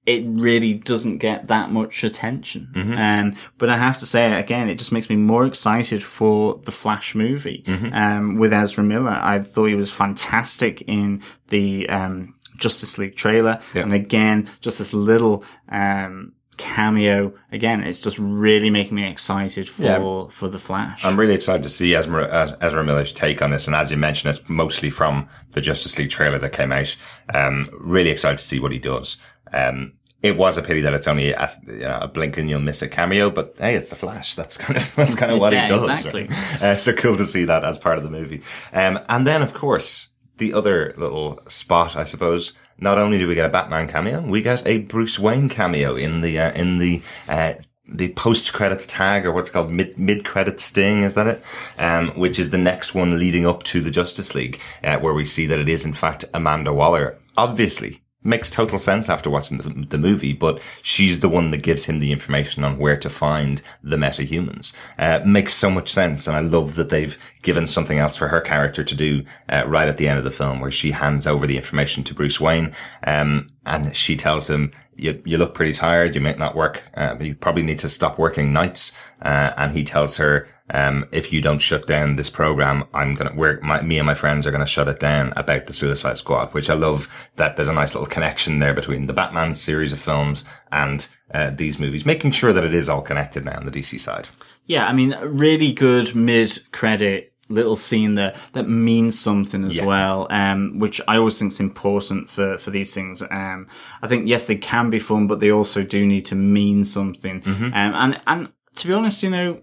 [0.04, 2.68] it really doesn't get that much attention.
[2.96, 6.70] Um, but I have to say again, it just makes me more excited for the
[6.70, 9.18] Flash movie um, with Ezra Miller.
[9.20, 13.82] I thought he was fantastic in the um, Justice League trailer, Yeah.
[13.82, 15.44] and again, just this little.
[15.68, 20.24] Um, cameo again it's just really making me excited for Yeah.
[20.30, 23.66] for the flash I'm really excited to see Ezra, Ezra Miller's take on this.
[23.66, 26.96] And as you mentioned, it's mostly from the Justice League trailer that came out.
[27.34, 29.18] Um, really excited to see what he does.
[29.52, 29.92] Um,
[30.22, 32.80] it was a pity that it's only a, you know, a blink and you'll miss
[32.80, 34.34] a cameo, but hey, it's the Flash.
[34.34, 35.84] That's kind of, that's kind of what Yeah, he does.
[35.84, 36.26] exactly.
[36.28, 36.62] right?
[36.62, 38.40] Uh, so cool to see that as part of the movie.
[38.72, 40.08] Um, and then of course,
[40.38, 44.42] the other little spot, I suppose, not only do we get a Batman cameo, we
[44.42, 47.54] get a Bruce Wayne cameo in the, uh, in the, uh,
[47.88, 51.42] the post credits tag or what's called mid mid credit sting is that it?
[51.78, 55.24] Um which is the next one leading up to the justice league uh, where we
[55.24, 57.14] see that it is in fact amanda waller.
[57.36, 61.84] Obviously makes total sense after watching the, the movie but she's the one that gives
[61.84, 66.36] him the information on where to find the metahumans uh makes so much sense and
[66.36, 69.96] i love that they've given something else for her character to do uh, right at
[69.96, 72.74] the end of the film where she hands over the information to bruce wayne
[73.04, 76.14] um and she tells him you, you look pretty tired.
[76.14, 76.84] You might not work.
[76.94, 78.92] Uh, you probably need to stop working nights.
[79.22, 83.32] Uh, and he tells her, um, if you don't shut down this program, I'm gonna,
[83.34, 86.52] we're, my, me and my friends are gonna shut it down about the Suicide Squad,
[86.54, 89.98] which I love that there's a nice little connection there between the Batman series of
[90.00, 93.70] films and, uh, these movies, making sure that it is all connected now on the
[93.72, 94.28] DC side.
[94.66, 99.84] Yeah, I mean, really good mid credit little scene there that means something as Yeah.
[99.84, 103.22] well, um, which I always think is important for, for these things.
[103.22, 103.68] Um,
[104.02, 107.42] I think, yes, they can be fun, but they also do need to mean something.
[107.46, 109.60] Um, and, and to be honest, you know,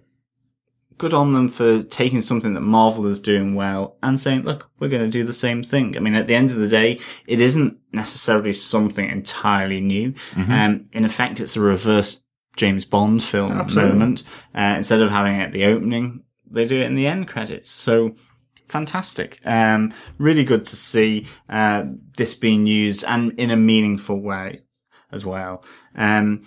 [0.97, 4.89] good on them for taking something that Marvel is doing well and saying, look, we're
[4.89, 5.95] going to do the same thing.
[5.95, 10.13] I mean, at the end of the day, it isn't necessarily something entirely new.
[10.35, 12.23] Um, in effect, it's a reverse
[12.55, 13.93] James Bond film Absolutely.
[13.93, 14.23] moment.
[14.55, 17.69] Uh, instead of having it at the opening, they do it in the end credits.
[17.69, 18.15] So
[18.67, 19.39] fantastic.
[19.45, 21.85] Um, really good to see, uh,
[22.17, 24.61] this being used and in a meaningful way
[25.11, 25.63] as well.
[25.95, 26.45] Um,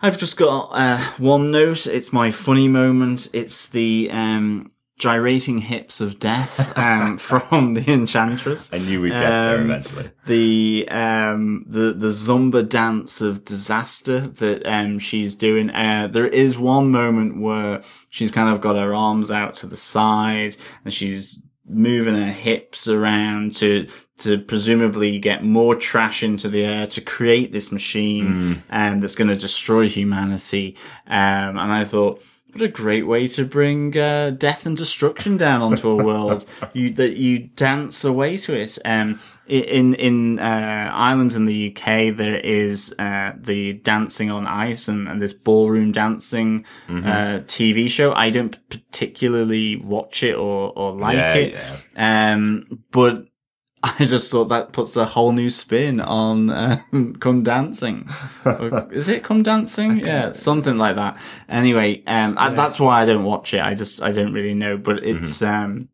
[0.00, 1.86] I've just got uh, one note.
[1.86, 3.28] It's my funny moment.
[3.32, 8.72] It's the um, gyrating hips of death um, from the Enchantress.
[8.72, 10.10] I knew we'd get there Um, eventually.
[10.26, 15.70] The um the the zumba dance of disaster that um she's doing.
[15.70, 19.76] Uh, there is one moment where she's kind of got her arms out to the
[19.76, 26.64] side and she's moving her hips around to to presumably get more trash into the
[26.64, 30.76] air to create this machine um, that's going to destroy humanity.
[31.06, 32.22] Um, and I thought.
[32.52, 36.46] What a great way to bring uh, death and destruction down onto a world.
[36.72, 38.78] you that you dance away to it.
[38.84, 44.88] Um, in in uh, Ireland and the UK, there is uh, the dancing on ice
[44.88, 47.06] and, and this ballroom dancing Mm-hmm.
[47.06, 48.12] uh, TV show.
[48.14, 51.56] I don't particularly watch it or or like Yeah, it,
[51.96, 53.26] um, but
[53.82, 58.08] I just thought that puts a whole new spin on um, "Come Dancing."
[58.46, 59.98] Or- Is it "Come Dancing"?
[59.98, 61.18] Yeah, something like that.
[61.50, 63.60] Anyway, um, I, that's why I don't watch it.
[63.60, 65.90] I just I don't really know, but it's um,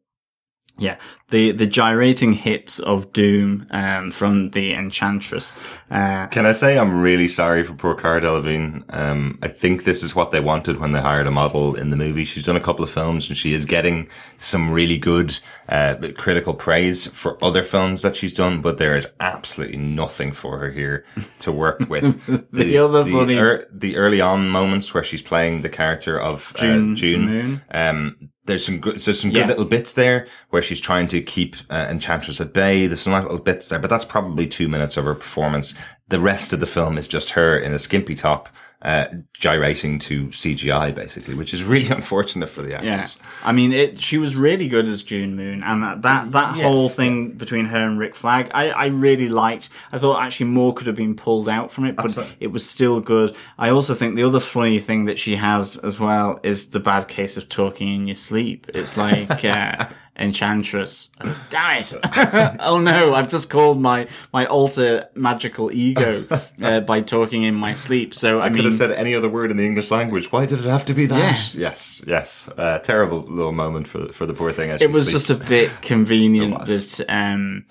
[0.80, 0.96] yeah,
[1.28, 5.54] the the gyrating hips of doom um, from the Enchantress.
[5.90, 8.82] Uh, Can I say I'm really sorry for poor Cara Delevingne?
[8.92, 11.96] Um, I think this is what they wanted when they hired a model in the
[11.96, 12.24] movie.
[12.24, 14.08] She's done a couple of films and she is getting
[14.38, 19.06] some really good uh, critical praise for other films that she's done, but there is
[19.20, 21.04] absolutely nothing for her here
[21.40, 22.04] to work with.
[22.52, 26.92] The other funny- ear- the early on moments where she's playing the character of June
[26.92, 27.62] uh, June Moon.
[27.70, 29.46] um, there's some good, there's some good Yeah.
[29.46, 32.86] little bits there where she's trying to keep uh, Enchantress at bay.
[32.86, 35.74] There's some little bits there, but that's probably two minutes of her performance.
[36.08, 38.48] The rest of the film is just her in a skimpy top,
[38.82, 43.18] uh, gyrating to CGI basically, which is really unfortunate for the Yeah, actress.
[43.44, 44.00] I mean, it.
[44.00, 47.66] She was really good as June Moon, and that that, that Yeah, whole thing between
[47.66, 49.68] her and Rick Flag, I, I really liked.
[49.92, 52.36] I thought actually more could have been pulled out from it, but Absolutely.
[52.40, 53.36] it was still good.
[53.58, 57.06] I also think the other funny thing that she has as well is the bad
[57.08, 58.66] case of talking in your sleep.
[58.74, 59.44] It's like.
[59.50, 59.86] Uh,
[60.20, 61.10] Enchantress.
[61.20, 61.94] Oh, damn it.
[62.60, 66.26] oh no, I've just called my, my alter magical ego,
[66.62, 68.14] uh, by talking in my sleep.
[68.14, 70.30] So I, I could have said any other word in the English language.
[70.30, 71.18] Why did it have to be that?
[71.54, 71.60] Yeah.
[71.70, 72.48] Yes, yes.
[72.56, 74.70] Uh, terrible little moment for for the poor thing.
[74.70, 75.26] As it was sleeps.
[75.28, 77.64] just a bit convenient that um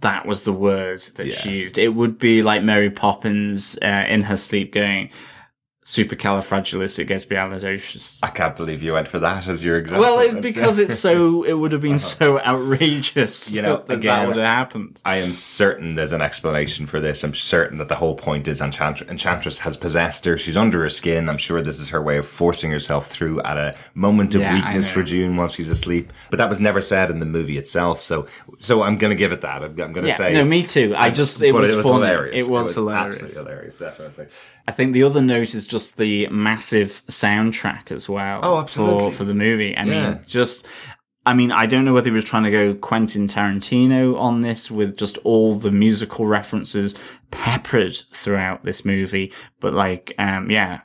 [0.00, 1.34] that was the word that Yeah.
[1.34, 1.78] she used.
[1.78, 5.10] It would be like Mary Poppins uh, in her sleep going
[5.90, 8.20] supercalifragilisticexpialidocious.
[8.22, 10.02] I can't believe you went for that as your example.
[10.02, 11.42] Well, it's because it's so.
[11.42, 12.14] It would have been uh-huh.
[12.18, 15.00] so outrageous, You know, that that would have happened.
[15.04, 17.24] I am certain there's an explanation for this.
[17.24, 20.38] I'm certain that the whole point is Enchantress, Enchantress has possessed her.
[20.38, 21.28] She's under her skin.
[21.28, 24.54] I'm sure this is her way of forcing herself through at a moment of Yeah,
[24.54, 26.12] weakness for June while she's asleep.
[26.30, 28.00] But that was never said in the movie itself.
[28.00, 28.28] So,
[28.60, 29.64] so I'm going to give it that.
[29.64, 30.34] I'm, I'm going to Yeah, say.
[30.34, 30.94] no, me too.
[30.96, 32.44] I just it was, it was hilarious.
[32.44, 33.20] It was hilarious.
[33.22, 34.26] Absolutely hilarious, definitely.
[34.68, 38.40] I think the other note is just the massive soundtrack as well.
[38.42, 39.10] Oh, absolutely.
[39.10, 39.76] For, for the movie.
[39.76, 40.10] I Yeah.
[40.10, 40.66] mean, just,
[41.26, 44.70] I mean, I don't know whether he was trying to go Quentin Tarantino on this
[44.70, 46.94] with just all the musical references
[47.30, 50.80] peppered throughout this movie, but like, um, yeah,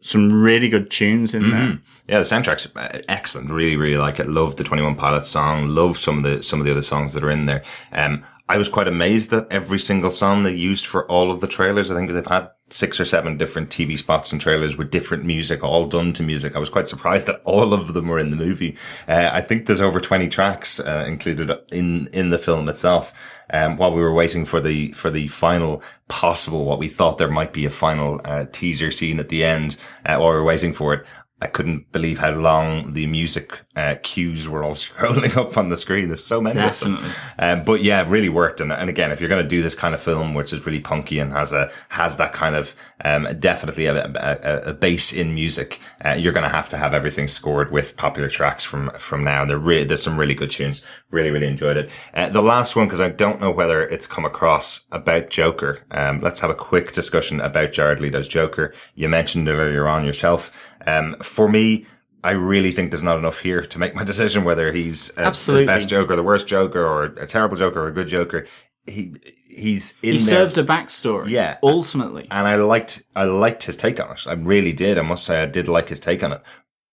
[0.00, 1.78] some really good tunes in there.
[2.06, 3.50] Yeah, the soundtrack's uh, excellent.
[3.50, 4.28] Really, really like it.
[4.28, 5.68] Love the Twenty One Pilots song.
[5.68, 7.64] Love some of the some of the other songs that are in there.
[7.90, 11.48] Um, I was quite amazed that every single song they used for all of the
[11.48, 11.90] trailers.
[11.90, 15.62] I think they've had six or seven different TV spots and trailers with different music,
[15.62, 16.56] all done to music.
[16.56, 18.76] I was quite surprised that all of them were in the movie.
[19.06, 23.12] Uh, I think there's over twenty tracks uh, included in in the film itself.
[23.52, 27.30] Um, while we were waiting for the for the final possible, what we thought there
[27.30, 30.72] might be a final uh, teaser scene at the end, uh, while we were waiting
[30.72, 31.06] for it.
[31.42, 35.76] I couldn't believe how long the music uh, cues were all scrolling up on the
[35.76, 36.08] screen.
[36.08, 37.08] There's so many of Definitely.
[37.08, 37.14] them.
[37.38, 38.62] Um, but yeah, it really worked.
[38.62, 40.80] And, and again, if you're going to do this kind of film, which is really
[40.80, 42.74] punky and has a has that kind of
[43.04, 46.94] um, definitely a, a, a base in music, uh, you're going to have to have
[46.94, 49.44] everything scored with popular tracks from from now.
[49.44, 50.82] There re- there's some really good tunes.
[51.10, 51.90] Really, really enjoyed it.
[52.14, 55.84] Uh, the last one, because I don't know whether it's come across about Joker.
[55.90, 58.72] Um, let's have a quick discussion about Jared Leto's Joker.
[58.94, 60.50] You mentioned it earlier on yourself.
[60.86, 61.86] Um, for me,
[62.24, 65.64] I really think there's not enough here to make my decision whether he's uh, Absolutely.
[65.66, 68.46] the best Joker, the worst Joker, or a terrible Joker, or a good Joker.
[68.86, 69.14] He
[69.48, 70.26] he's in He there.
[70.48, 71.30] served a backstory.
[71.30, 71.58] Yeah.
[71.62, 72.28] Ultimately.
[72.30, 74.26] and I liked I liked his take on it.
[74.26, 74.96] I really did.
[74.98, 76.42] I must say I did like his take on it.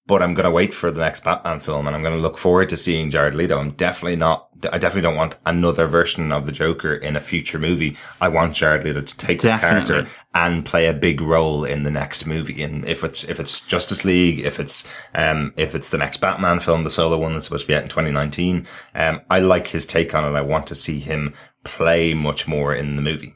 [0.06, 2.38] But I'm going to wait for the next Batman film, and I'm going to look
[2.38, 3.58] forward to seeing Jared Leto.
[3.58, 4.50] I'm definitely not.
[4.72, 7.98] I definitely don't want another version of the Joker in a future movie.
[8.20, 11.92] I want Jared Leto to take this character and play a big role in the
[11.92, 12.64] next movie.
[12.64, 16.60] And if it's if it's Justice League, if it's um if it's the next Batman
[16.60, 19.86] film, the solo one that's supposed to be out in 2019, um, I like his
[19.86, 20.38] take on it.
[20.38, 21.34] I want to see him
[21.64, 23.36] play much more in the movie.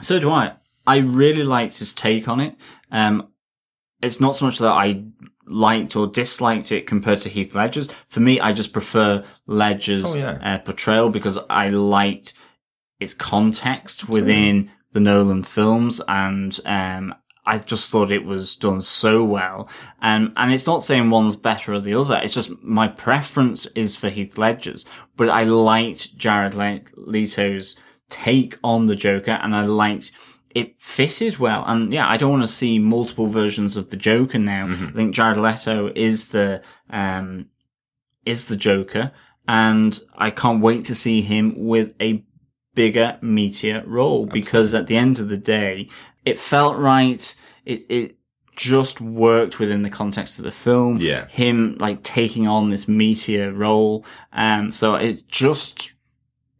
[0.00, 0.52] So do I.
[0.86, 2.56] I really liked his take on it.
[2.92, 3.28] Um,
[4.02, 5.04] it's not so much that I
[5.46, 7.88] liked or disliked it compared to Heath Ledger's.
[8.08, 10.38] For me, I just prefer Ledger's Oh, yeah.
[10.42, 12.34] uh, portrayal because I liked
[13.00, 17.14] its context within the Nolan films and, um,
[17.48, 19.68] I just thought it was done so well.
[20.02, 22.18] Um, and it's not saying one's better or the other.
[22.20, 24.84] It's just my preference is for Heath Ledger's,
[25.16, 26.54] but I liked Jared
[26.96, 27.76] Leto's
[28.08, 30.10] take on the Joker and I liked
[30.56, 31.64] it fitted well.
[31.66, 34.66] And yeah, I don't want to see multiple versions of the Joker now.
[34.70, 37.50] I think Jared Leto is the, um,
[38.24, 39.12] is the Joker
[39.46, 42.24] and I can't wait to see him with a
[42.74, 45.90] bigger, meatier role because at the end of the day,
[46.24, 47.34] it felt right.
[47.66, 48.16] It, it
[48.56, 50.96] just worked within the context of the film.
[50.96, 51.28] Yeah.
[51.28, 54.06] Him like taking on this meatier role.
[54.32, 55.92] Um, so it just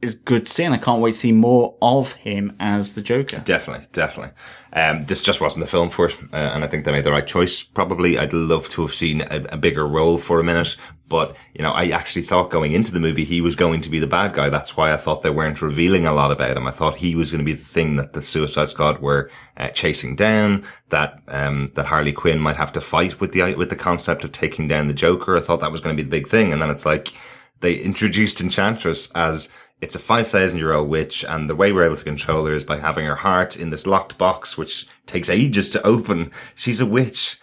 [0.03, 3.01] is good to see and I can't wait to see more of him as the
[3.01, 3.41] Joker.
[3.41, 4.35] Definitely, definitely.
[4.73, 7.13] Um, this just wasn't the film for it, uh, and I think they made the
[7.13, 7.63] right choice.
[7.63, 10.77] Probably, I'd love to have seen a, a bigger role for a minute,
[11.09, 13.99] but you know, I actually thought going into the movie he was going to be
[13.99, 14.51] the bad guy.
[14.51, 16.67] That's why I thought they weren't revealing a lot about him.
[16.67, 19.69] I thought he was going to be the thing that the Suicide Squad were uh,
[19.69, 20.67] chasing down.
[20.91, 24.33] That um, that Harley Quinn might have to fight with the with the concept of
[24.33, 25.39] taking down the Joker.
[25.39, 27.15] I thought that was going to be the big thing, and then it's like
[27.61, 29.49] they introduced Enchantress as
[29.81, 32.65] it's a 5,000 year old witch and the way we're able to control her is
[32.65, 36.33] by having her heart in this locked box, which takes ages to open.
[36.55, 37.39] She's a witch.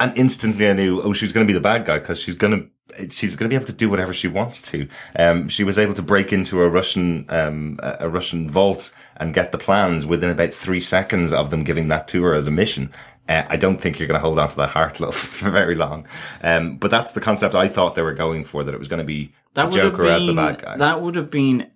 [0.00, 2.52] And instantly I knew, oh, she's going to be the bad guy because she's going
[2.52, 2.68] to,
[3.10, 4.88] she's going to be able to do whatever she wants to.
[5.16, 9.52] Um, she was able to break into a Russian, um, a Russian vault and get
[9.52, 12.90] the plans within about three seconds of them giving that to her as a mission.
[13.28, 15.74] Uh, I don't think you're going to hold on to that heart love for very
[15.74, 16.06] long.
[16.42, 19.00] Um, but that's the concept I thought they were going for, that it was going
[19.00, 20.76] to be That the would have Joker as the bad guy.
[20.76, 21.70] That would have been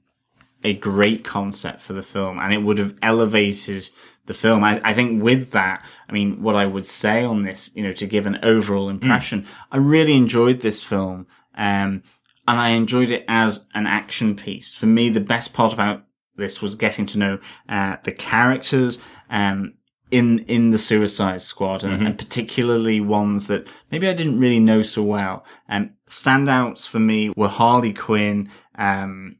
[0.65, 3.91] a great concept for the film, and it would have elevated
[4.27, 4.63] the film.
[4.65, 7.93] I, I think with that, I mean, what I would say on this, you know,
[7.93, 12.03] to give an overall impression, I really enjoyed this film, um,
[12.47, 14.75] and I enjoyed it as an action piece.
[14.75, 16.05] For me, the best part about
[16.37, 19.03] this was getting to know uh, the characters.
[19.31, 19.75] Um,
[20.11, 24.83] in in the Suicide Squad, and, and particularly ones that maybe I didn't really know
[24.83, 25.45] so well.
[25.71, 29.39] Um, standouts for me were Harley Quinn, um,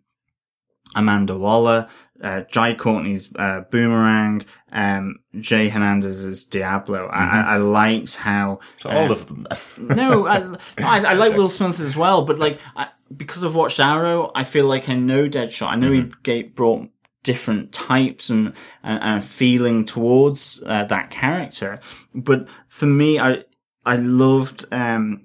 [0.95, 1.89] Amanda Waller,
[2.23, 7.07] uh, Jai Courtney's uh, Boomerang, um, Jay Hernandez's Diablo.
[7.07, 9.47] I, I, I liked how so all uh, of them.
[9.79, 13.55] no, I, no, I, I like Will Smith as well, but like I, because I've
[13.55, 15.69] watched Arrow, I feel like I know Deadshot.
[15.69, 16.89] I know he brought
[17.23, 21.81] different types and and, and feeling towards uh, that character,
[22.15, 23.45] but for me, I
[23.85, 25.23] I loved um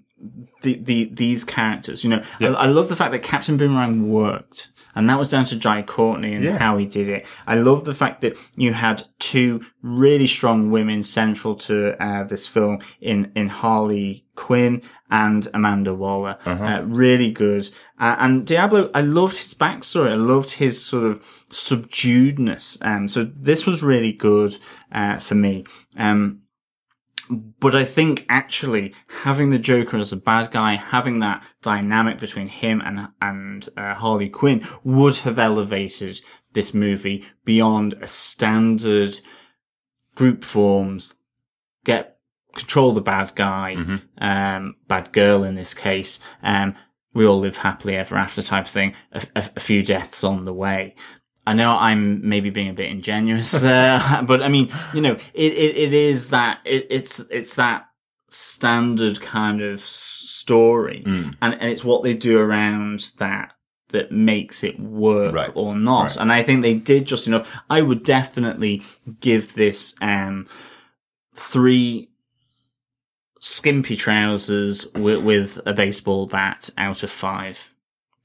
[0.64, 2.04] the the these characters.
[2.04, 4.70] You know, I, I love the fact that Captain Boomerang worked.
[4.98, 6.58] And that was down to Jai Courtney and Yeah.
[6.58, 7.26] how he did it.
[7.46, 12.46] I love the fact that you had two really strong women central to uh, this
[12.48, 16.38] film in in Harley Quinn and Amanda Waller.
[16.46, 17.70] Uh, really good.
[18.00, 20.12] Uh, and Diablo, I loved his backstory.
[20.12, 21.22] I loved his sort of
[21.52, 22.78] subduedness.
[22.86, 24.58] Um, so this was really good
[24.92, 25.66] uh, for me.
[25.98, 26.42] Um,
[27.30, 32.48] but I think actually having the Joker as a bad guy, having that dynamic between
[32.48, 36.22] him and and uh, Harley Quinn would have elevated
[36.54, 39.20] this movie beyond a standard
[40.16, 41.16] group forms.
[41.84, 42.20] Get
[42.56, 43.76] control the bad guy,
[44.18, 46.20] um, bad girl in this case.
[46.42, 46.76] Um,
[47.14, 48.94] we all live happily ever after type of thing.
[49.12, 50.96] A, a, a few deaths on the way.
[51.48, 55.54] I know I'm maybe being a bit ingenuous there, but I mean, you know, it,
[55.54, 57.88] it, it is that, it, it's, it's that
[58.30, 61.04] standard kind of story.
[61.06, 61.38] Mm.
[61.42, 63.54] And, and it's what they do around that
[63.92, 65.52] that makes it work Right.
[65.56, 66.08] or not.
[66.08, 66.18] Right.
[66.18, 67.50] And I think they did just enough.
[67.70, 68.84] I would definitely
[69.22, 70.48] give this, um,
[71.34, 72.10] three
[73.40, 77.74] skimpy trousers with, with a baseball bat out of five.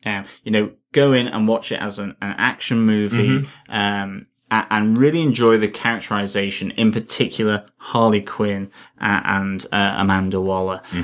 [0.05, 4.99] Um, you know, go in and watch it as an, an action movie, um, and
[4.99, 8.70] really enjoy the characterization, in particular Harley Quinn
[9.01, 10.99] and uh, Amanda Waller, a-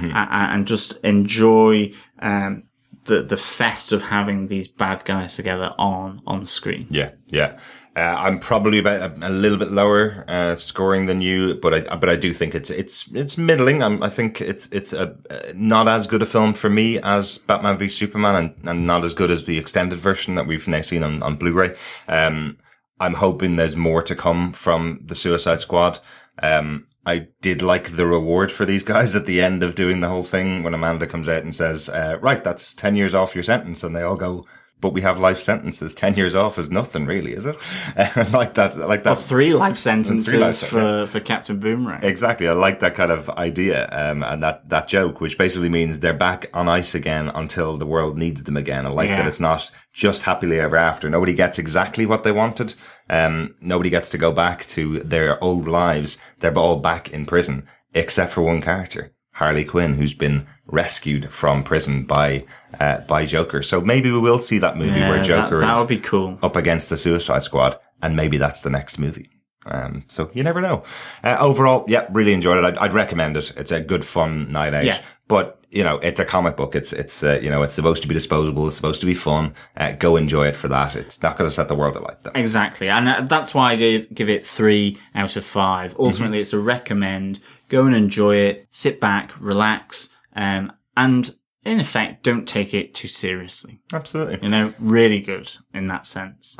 [0.53, 2.64] and just enjoy um,
[3.05, 6.86] the the fest of having these bad guys together on on screen.
[6.91, 7.59] Yeah, yeah.
[7.99, 11.96] Uh, I'm probably about a, a little bit lower uh, scoring than you, but I
[11.96, 13.82] but I do think it's it's it's middling.
[13.82, 17.38] I'm, I think it's it's a, uh, not as good a film for me as
[17.38, 20.80] Batman v Superman, and, and not as good as the extended version that we've now
[20.80, 21.74] seen on, on Blu-ray.
[22.07, 22.59] Um,
[23.01, 25.99] I'm hoping there's more to come from the Suicide Squad.
[26.40, 30.09] Um, I did like the reward for these guys at the end of doing the
[30.09, 33.42] whole thing when Amanda comes out and says, uh, "Right, that's ten years off your
[33.42, 34.46] sentence," and they all go,
[34.81, 35.95] but we have life sentences.
[35.95, 37.57] Ten years off is nothing, really, is it?
[38.33, 39.12] like that, like that.
[39.12, 42.03] Or three life sentences Three life sen- for, for Captain Boomerang.
[42.05, 42.47] Exactly.
[42.49, 46.14] I like that kind of idea um, and that, that joke, which basically means they're
[46.14, 48.87] back on ice again until the world needs them again.
[48.87, 49.16] I like Yeah.
[49.16, 51.11] that it's not just happily ever after.
[51.11, 52.74] Nobody gets exactly what they wanted.
[53.11, 56.18] Um, nobody gets to go back to their old lives.
[56.39, 61.62] They're all back in prison, except for one character, Harley Quinn, who's been rescued from
[61.64, 62.45] prison by
[62.80, 63.62] uh, by Joker.
[63.62, 65.99] So maybe we will see that movie Yeah, where that- Joker that is would be
[66.01, 66.39] cool.
[66.43, 69.30] up against the Suicide Squad, and maybe that's the next movie.
[69.66, 70.82] Um, so you never know.
[71.22, 72.64] Uh, overall, yeah, really enjoyed it.
[72.64, 73.53] I'd, I'd recommend it.
[73.57, 74.84] It's a good, fun night out.
[74.84, 75.03] Yeah.
[75.26, 76.75] But you know, it's a comic book.
[76.75, 78.66] It's it's uh, you know, it's supposed to be disposable.
[78.66, 79.55] It's supposed to be fun.
[79.77, 80.97] Uh, go enjoy it for that.
[80.97, 82.33] It's not going to set the world alight though.
[82.35, 82.89] Exactly.
[82.89, 85.95] And uh, that's why I gave, give it three out of five.
[85.99, 87.41] Ultimately, it's a recommend.
[87.69, 88.66] Go and enjoy it.
[88.71, 91.35] Sit back, relax, um, and
[91.69, 93.81] in effect, don't take it too seriously.
[93.93, 94.39] Absolutely.
[94.43, 96.57] You know, really good in that sense.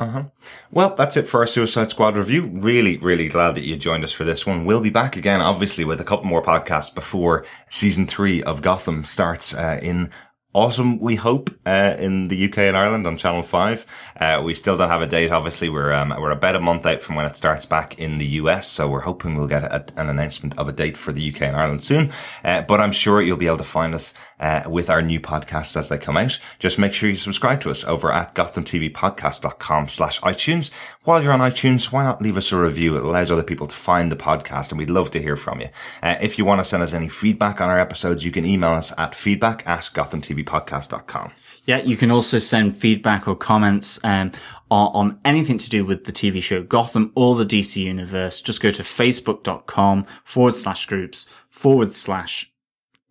[0.71, 2.45] Well, that's it for our Suicide Squad review.
[2.45, 4.65] Really, really glad that you joined us for this one.
[4.65, 9.03] We'll be back again, obviously, with a couple more podcasts before season three of Gotham
[9.03, 10.11] starts uh, in
[10.53, 13.85] autumn, we hope, uh, in the UK and Ireland on Channel 5.
[14.19, 15.69] Uh, we still don't have a date, obviously.
[15.69, 18.67] We're, um, we're about a month out from when it starts back in the US,
[18.67, 21.55] so we're hoping we'll get a, an announcement of a date for the UK and
[21.55, 22.11] Ireland soon.
[22.43, 25.75] Uh, but I'm sure you'll be able to find us uh, with our new podcasts
[25.75, 26.39] as they come out.
[26.59, 30.71] Just make sure you subscribe to us over at gothamtvpodcast.com slash iTunes.
[31.03, 32.97] While you're on iTunes, why not leave us a review?
[32.97, 35.69] It allows other people to find the podcast and we'd love to hear from you.
[36.01, 38.71] Uh, if you want to send us any feedback on our episodes, you can email
[38.71, 41.31] us at feedback at gothamtvpodcast.com.
[41.65, 44.31] Yeah, you can also send feedback or comments um,
[44.71, 48.41] on, on anything to do with the TV show Gotham or the DC universe.
[48.41, 52.51] Just go to facebook.com forward slash groups forward slash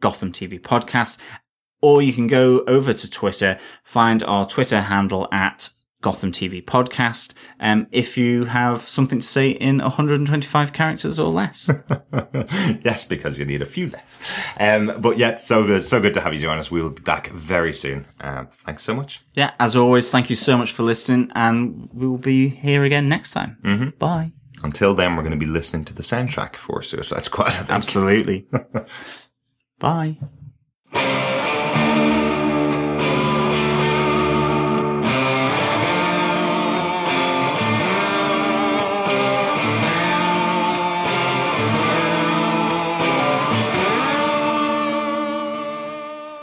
[0.01, 1.18] Gotham TV podcast.
[1.80, 5.70] Or you can go over to Twitter, find our Twitter handle at
[6.01, 7.34] Gotham TV podcast.
[7.59, 11.68] Um, if you have something to say in 125 characters or less.
[12.82, 14.20] yes, because you need a few less.
[14.59, 16.70] Um, but yet, so good, so good to have you join us.
[16.70, 18.07] We will be back very soon.
[18.20, 19.22] Um, thanks so much.
[19.34, 23.09] yeah, as always, thank you so much for listening and we will be here again
[23.09, 23.59] next time.
[23.64, 23.88] Mm-hmm.
[23.99, 24.32] Bye.
[24.62, 27.57] Until then, we're going to be listening to the soundtrack for Suicide Squad.
[27.68, 28.46] Absolutely.
[29.78, 30.18] Bye.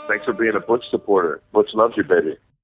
[0.08, 1.42] Thanks for being a Butch supporter.
[1.52, 2.38] Butch loves you, baby.